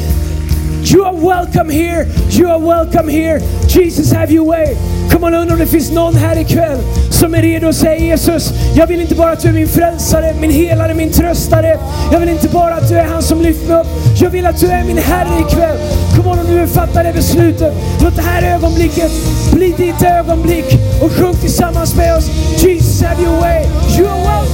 You 0.94 1.02
are 1.02 1.12
welcome 1.12 1.68
here. 1.68 2.06
You 2.30 2.48
are 2.50 2.58
welcome 2.60 3.08
here. 3.08 3.40
Jesus 3.66 4.12
have 4.12 4.30
your 4.30 4.44
way. 4.44 4.76
Kom 5.10 5.24
on, 5.24 5.34
undrar 5.34 5.54
om 5.54 5.58
det 5.58 5.66
finns 5.66 5.90
någon 5.90 6.14
här 6.14 6.38
ikväll 6.38 6.78
som 7.10 7.34
är 7.34 7.42
redo 7.42 7.68
att 7.68 7.76
säga 7.76 7.96
Jesus, 7.96 8.52
jag 8.76 8.86
vill 8.86 9.00
inte 9.00 9.14
bara 9.14 9.30
att 9.30 9.40
du 9.40 9.48
är 9.48 9.52
min 9.52 9.68
frälsare, 9.68 10.34
min 10.40 10.50
helare, 10.50 10.94
min 10.94 11.12
tröstare. 11.12 11.78
Jag 12.12 12.20
vill 12.20 12.28
inte 12.28 12.48
bara 12.48 12.74
att 12.74 12.88
du 12.88 12.94
är 12.94 13.04
han 13.04 13.22
som 13.22 13.40
lyfter 13.40 13.68
mig 13.68 13.80
upp. 13.80 13.86
Jag 14.20 14.30
vill 14.30 14.46
att 14.46 14.60
du 14.60 14.66
är 14.66 14.84
min 14.84 14.98
Herre 14.98 15.40
ikväll. 15.48 15.78
Kom 16.16 16.26
on, 16.26 16.38
om 16.38 16.46
du 16.46 16.66
fattar 16.66 17.04
det 17.04 17.12
beslutet. 17.12 17.74
Låt 18.02 18.16
det 18.16 18.22
här 18.22 18.54
ögonblicket 18.56 19.12
bli 19.52 19.74
ditt 19.76 20.02
ögonblick 20.02 20.66
och 21.02 21.12
sjung 21.12 21.34
tillsammans 21.34 21.96
med 21.96 22.16
oss. 22.16 22.30
Jesus 22.62 23.02
have 23.02 23.22
your 23.22 23.40
way. 23.40 23.64
You 23.98 24.08
are 24.08 24.18
welcome. 24.18 24.53